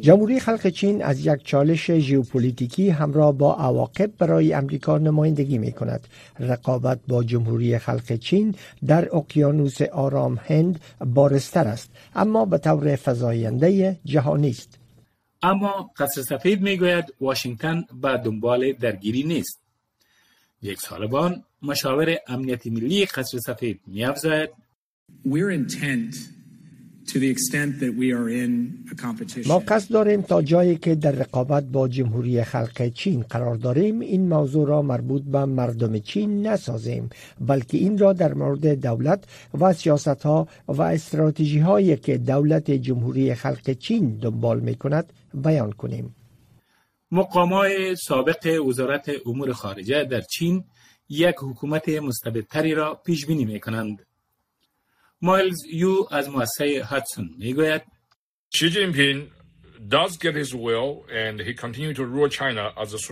جمهوری 0.00 0.40
خلق 0.40 0.66
چین 0.68 1.02
از 1.02 1.26
یک 1.26 1.44
چالش 1.44 1.90
ژئوپلیتیکی 1.90 2.90
همراه 2.90 3.32
با 3.32 3.54
عواقب 3.54 4.16
برای 4.18 4.52
امریکا 4.52 4.98
نمایندگی 4.98 5.58
می 5.58 5.72
کند. 5.72 6.08
رقابت 6.38 7.00
با 7.08 7.24
جمهوری 7.24 7.78
خلق 7.78 8.16
چین 8.16 8.54
در 8.86 9.16
اقیانوس 9.16 9.82
آرام 9.82 10.40
هند 10.46 10.80
بارستر 11.14 11.68
است 11.68 11.90
اما 12.14 12.44
به 12.44 12.58
طور 12.58 12.96
فزاینده 12.96 13.96
جهانی 14.04 14.50
است. 14.50 14.78
اما 15.42 15.90
قصر 15.96 16.22
سفید 16.22 16.62
می 16.62 16.76
گوید 16.76 17.04
واشنگتن 17.20 17.84
به 18.02 18.16
دنبال 18.24 18.72
درگیری 18.72 19.22
نیست. 19.22 19.60
یک 20.62 20.80
سالبان 20.80 21.44
مشاور 21.62 22.16
امنیت 22.28 22.66
ملی 22.66 23.06
قصر 23.06 23.38
سفید 23.38 23.80
می 23.86 24.04
افزاید 24.04 24.50
ما 29.46 29.58
قصد 29.58 29.92
داریم 29.92 30.22
تا 30.22 30.42
جایی 30.42 30.76
که 30.76 30.94
در 30.94 31.10
رقابت 31.10 31.64
با 31.64 31.88
جمهوری 31.88 32.44
خلق 32.44 32.88
چین 32.88 33.22
قرار 33.22 33.56
داریم 33.56 34.00
این 34.00 34.28
موضوع 34.28 34.68
را 34.68 34.82
مربوط 34.82 35.22
به 35.22 35.44
مردم 35.44 35.98
چین 35.98 36.46
نسازیم 36.46 37.10
بلکه 37.40 37.78
این 37.78 37.98
را 37.98 38.12
در 38.12 38.34
مورد 38.34 38.80
دولت 38.80 39.24
و 39.60 39.72
سیاست 39.72 40.22
ها 40.22 40.48
و 40.68 40.82
استراتژی 40.82 41.58
هایی 41.58 41.96
که 41.96 42.18
دولت 42.18 42.70
جمهوری 42.70 43.34
خلق 43.34 43.70
چین 43.70 44.16
دنبال 44.16 44.60
می 44.60 44.74
کند 44.74 45.12
بیان 45.34 45.72
کنیم 45.72 46.14
مقامای 47.12 47.96
سابق 47.96 48.66
وزارت 48.68 49.10
امور 49.26 49.52
خارجه 49.52 50.04
در 50.04 50.20
چین 50.20 50.64
یک 51.08 51.36
حکومت 51.38 51.88
مستبدتری 51.88 52.74
را 52.74 52.94
پیش 52.94 53.26
بینی 53.26 53.44
می 53.44 53.60
کنند. 53.60 54.06
مایلز 55.22 55.58
یو 55.72 56.06
از 56.10 56.28
مؤسسه 56.28 56.84
هاتسون 56.84 57.30
می 57.38 57.54
گوید 57.54 57.82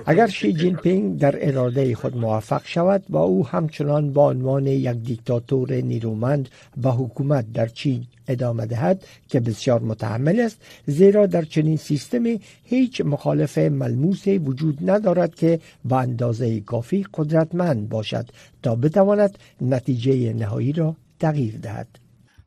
اگر 0.07 0.27
شی 0.27 0.53
جین 0.53 0.77
پینگ 0.77 1.18
در 1.18 1.49
اراده 1.49 1.94
خود 1.94 2.16
موفق 2.16 2.62
شود 2.64 3.05
و 3.09 3.16
او 3.16 3.47
همچنان 3.47 4.12
با 4.12 4.31
عنوان 4.31 4.66
یک 4.66 4.88
دیکتاتور 4.88 5.73
نیرومند 5.73 6.49
به 6.77 6.90
حکومت 6.90 7.53
در 7.53 7.66
چین 7.66 8.07
ادامه 8.29 8.66
دهد 8.66 9.07
که 9.29 9.40
بسیار 9.40 9.81
متحمل 9.81 10.40
است 10.40 10.62
زیرا 10.87 11.27
در 11.27 11.42
چنین 11.42 11.77
سیستمی 11.77 12.40
هیچ 12.64 13.01
مخالف 13.01 13.59
ملموس 13.59 14.29
وجود 14.29 14.90
ندارد 14.90 15.35
که 15.35 15.61
به 15.85 15.97
اندازه 15.97 16.61
کافی 16.61 17.07
قدرتمند 17.14 17.88
باشد 17.88 18.29
تا 18.62 18.75
بتواند 18.75 19.38
نتیجه 19.61 20.33
نهایی 20.33 20.73
را 20.73 20.97
تغییر 21.19 21.59
دهد 21.59 21.99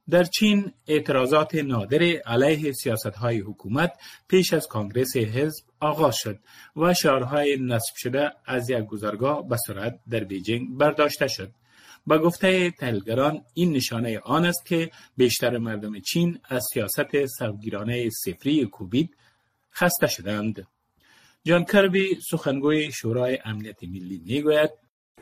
در 0.09 0.23
چین 0.23 0.71
اعتراضات 0.87 1.55
نادر 1.55 2.03
علیه 2.03 2.71
سیاست 2.71 3.05
های 3.05 3.39
حکومت 3.39 3.91
پیش 4.27 4.53
از 4.53 4.67
کنگرس 4.67 5.17
حزب 5.17 5.65
آغاز 5.79 6.15
شد 6.15 6.39
و 6.75 6.93
شعارهای 6.93 7.57
نصب 7.61 7.93
شده 7.95 8.31
از 8.45 8.69
یک 8.69 8.85
گذرگاه 8.85 9.47
به 9.47 9.57
سرعت 9.67 9.99
در 10.09 10.23
بیجینگ 10.23 10.77
برداشته 10.77 11.27
شد. 11.27 11.51
با 12.07 12.17
گفته 12.17 12.71
تحلیلگران 12.71 13.41
این 13.53 13.73
نشانه 13.73 14.19
آن 14.19 14.45
است 14.45 14.65
که 14.65 14.91
بیشتر 15.17 15.57
مردم 15.57 15.99
چین 15.99 16.39
از 16.43 16.65
سیاست 16.73 17.25
سوگیرانه 17.25 18.09
سفری 18.09 18.65
کوبید 18.65 19.15
خسته 19.73 20.07
شدند. 20.07 20.67
جان 21.43 21.65
کربی 21.65 22.19
سخنگوی 22.29 22.91
شورای 22.91 23.39
امنیت 23.45 23.83
ملی 23.83 24.21
می‌گوید 24.25 24.69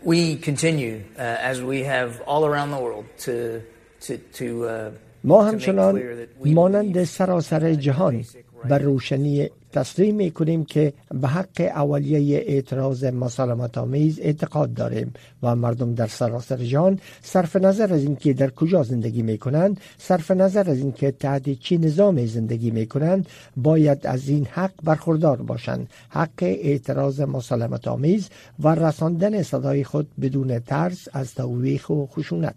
We 0.04 0.38
continue 0.38 1.04
uh, 1.18 1.22
as 1.22 1.62
we 1.62 1.84
have 1.84 2.22
all 2.22 2.46
around 2.46 2.72
the 2.72 2.80
world 2.80 3.06
to 3.26 3.62
Uh, 4.08 4.92
ما 5.24 5.50
همچنان 5.50 6.28
مانند 6.46 7.04
سراسر 7.04 7.74
جهان 7.74 8.24
بر 8.70 8.80
روشنی 8.80 9.50
تسلیم 9.72 10.16
می 10.16 10.32
کنیم 10.32 10.66
که 10.66 10.94
به 11.12 11.28
حق 11.28 11.72
اولیه 11.76 12.38
اعتراض 12.48 13.04
مسالمت 13.04 13.78
آمیز 13.78 14.20
اعتقاد 14.20 14.74
داریم 14.74 15.14
و 15.44 15.56
مردم 15.56 15.94
در 15.94 16.08
سراسر 16.08 16.58
جهان 16.58 17.00
صرف 17.22 17.56
نظر 17.56 17.94
از 17.94 18.04
اینکه 18.04 18.34
در 18.34 18.50
کجا 18.50 18.84
زندگی 18.84 19.22
می 19.22 19.38
کنند 19.38 19.80
صرف 19.98 20.32
نظر 20.32 20.70
از 20.70 20.78
اینکه 20.78 21.12
تحت 21.12 21.50
چی 21.60 21.78
نظام 21.78 22.26
زندگی 22.26 22.72
می 22.72 22.88
کنند 22.88 23.30
باید 23.58 24.08
از 24.08 24.30
این 24.30 24.46
حق 24.46 24.74
برخوردار 24.84 25.42
باشند. 25.42 25.90
حق 26.10 26.40
اعتراض 26.42 27.22
مسالمت 27.22 27.88
آمیز 27.88 28.30
و 28.60 28.76
رساندن 28.76 29.44
صدای 29.44 29.84
خود 29.84 30.12
بدون 30.22 30.60
ترس 30.60 31.08
از 31.14 31.36
توبیخ 31.36 31.90
و 31.90 32.06
خشونت. 32.06 32.56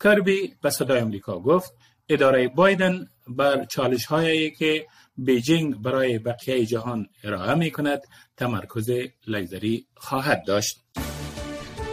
کربی 0.00 0.54
به 0.62 0.70
صدای 0.70 1.00
امریکا 1.00 1.40
گفت 1.40 1.74
اداره 2.08 2.48
بایدن 2.48 3.06
بر 3.28 3.64
چالش 3.64 4.06
هایی 4.06 4.50
که 4.50 4.86
بیجینگ 5.18 5.82
برای 5.82 6.18
بقیه 6.18 6.66
جهان 6.66 7.06
ارائه 7.24 7.54
می 7.54 7.70
کند 7.70 8.00
تمرکز 8.36 8.90
لیزری 9.26 9.86
خواهد 9.94 10.44
داشت. 10.46 10.84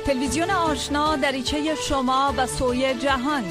تلویزیون 0.06 0.50
آشنا 0.50 1.16
دریچه 1.16 1.76
شما 1.76 2.34
و 2.38 2.48
سوی 2.48 2.94
جهان. 2.94 3.44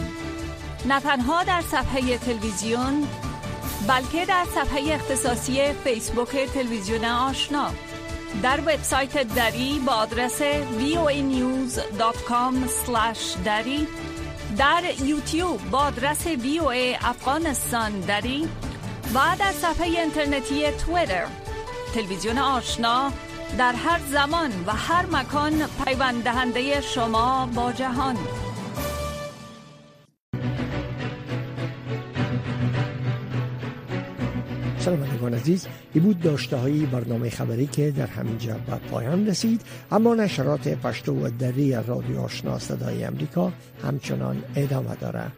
نه 0.89 1.01
تنها 1.01 1.45
در 1.45 1.61
صفحه 1.61 2.19
تلویزیون 2.19 3.09
بلکه 3.89 4.27
در 4.27 4.45
صفحه 4.55 4.95
اختصاصی 4.95 5.73
فیسبوک 5.73 6.37
تلویزیون 6.55 7.05
آشنا. 7.05 7.71
در 8.43 8.61
وبسایت 8.61 9.35
دری 9.35 9.81
با 9.87 9.93
آدرس 9.93 10.43
voanews.com 10.79 12.55
دری. 13.45 13.87
در 14.59 14.83
یوتیوب 15.05 15.71
با 15.71 15.79
آدرس 15.79 16.27
او 16.27 16.71
افغانستان 17.01 18.01
داری 18.01 18.49
و 19.15 19.37
در 19.39 19.53
صفحه 19.53 19.87
اینترنتی 19.87 20.71
تویتر 20.71 21.27
تلویزیون 21.95 22.39
آشنا 22.39 23.13
در 23.59 23.73
هر 23.73 24.01
زمان 24.11 24.51
و 24.67 24.73
هر 24.73 25.07
مکان 25.07 25.53
پیوند 25.85 26.25
دهنده 26.25 26.81
شما 26.81 27.49
با 27.55 27.73
جهان. 27.73 28.17
شنوندگان 34.85 35.35
عزیز 35.35 35.67
ای 35.95 36.01
بود 36.01 36.21
داشته 36.21 36.57
های 36.57 36.87
برنامه 36.87 37.31
خبری 37.31 37.67
که 37.67 37.91
در 37.91 38.07
همین 38.07 38.39
جا 38.39 38.55
به 38.55 38.77
پایان 38.91 39.27
رسید. 39.27 39.61
اما 39.93 40.15
نشرات 40.15 40.69
پشتو 40.69 41.13
و 41.13 41.31
دری 41.31 41.73
رادیو 41.73 42.21
آشنا 42.21 42.59
صدای 42.59 43.05
امریکا 43.05 43.53
همچنان 43.85 44.45
ادامه 44.57 44.95
داره 44.95 45.33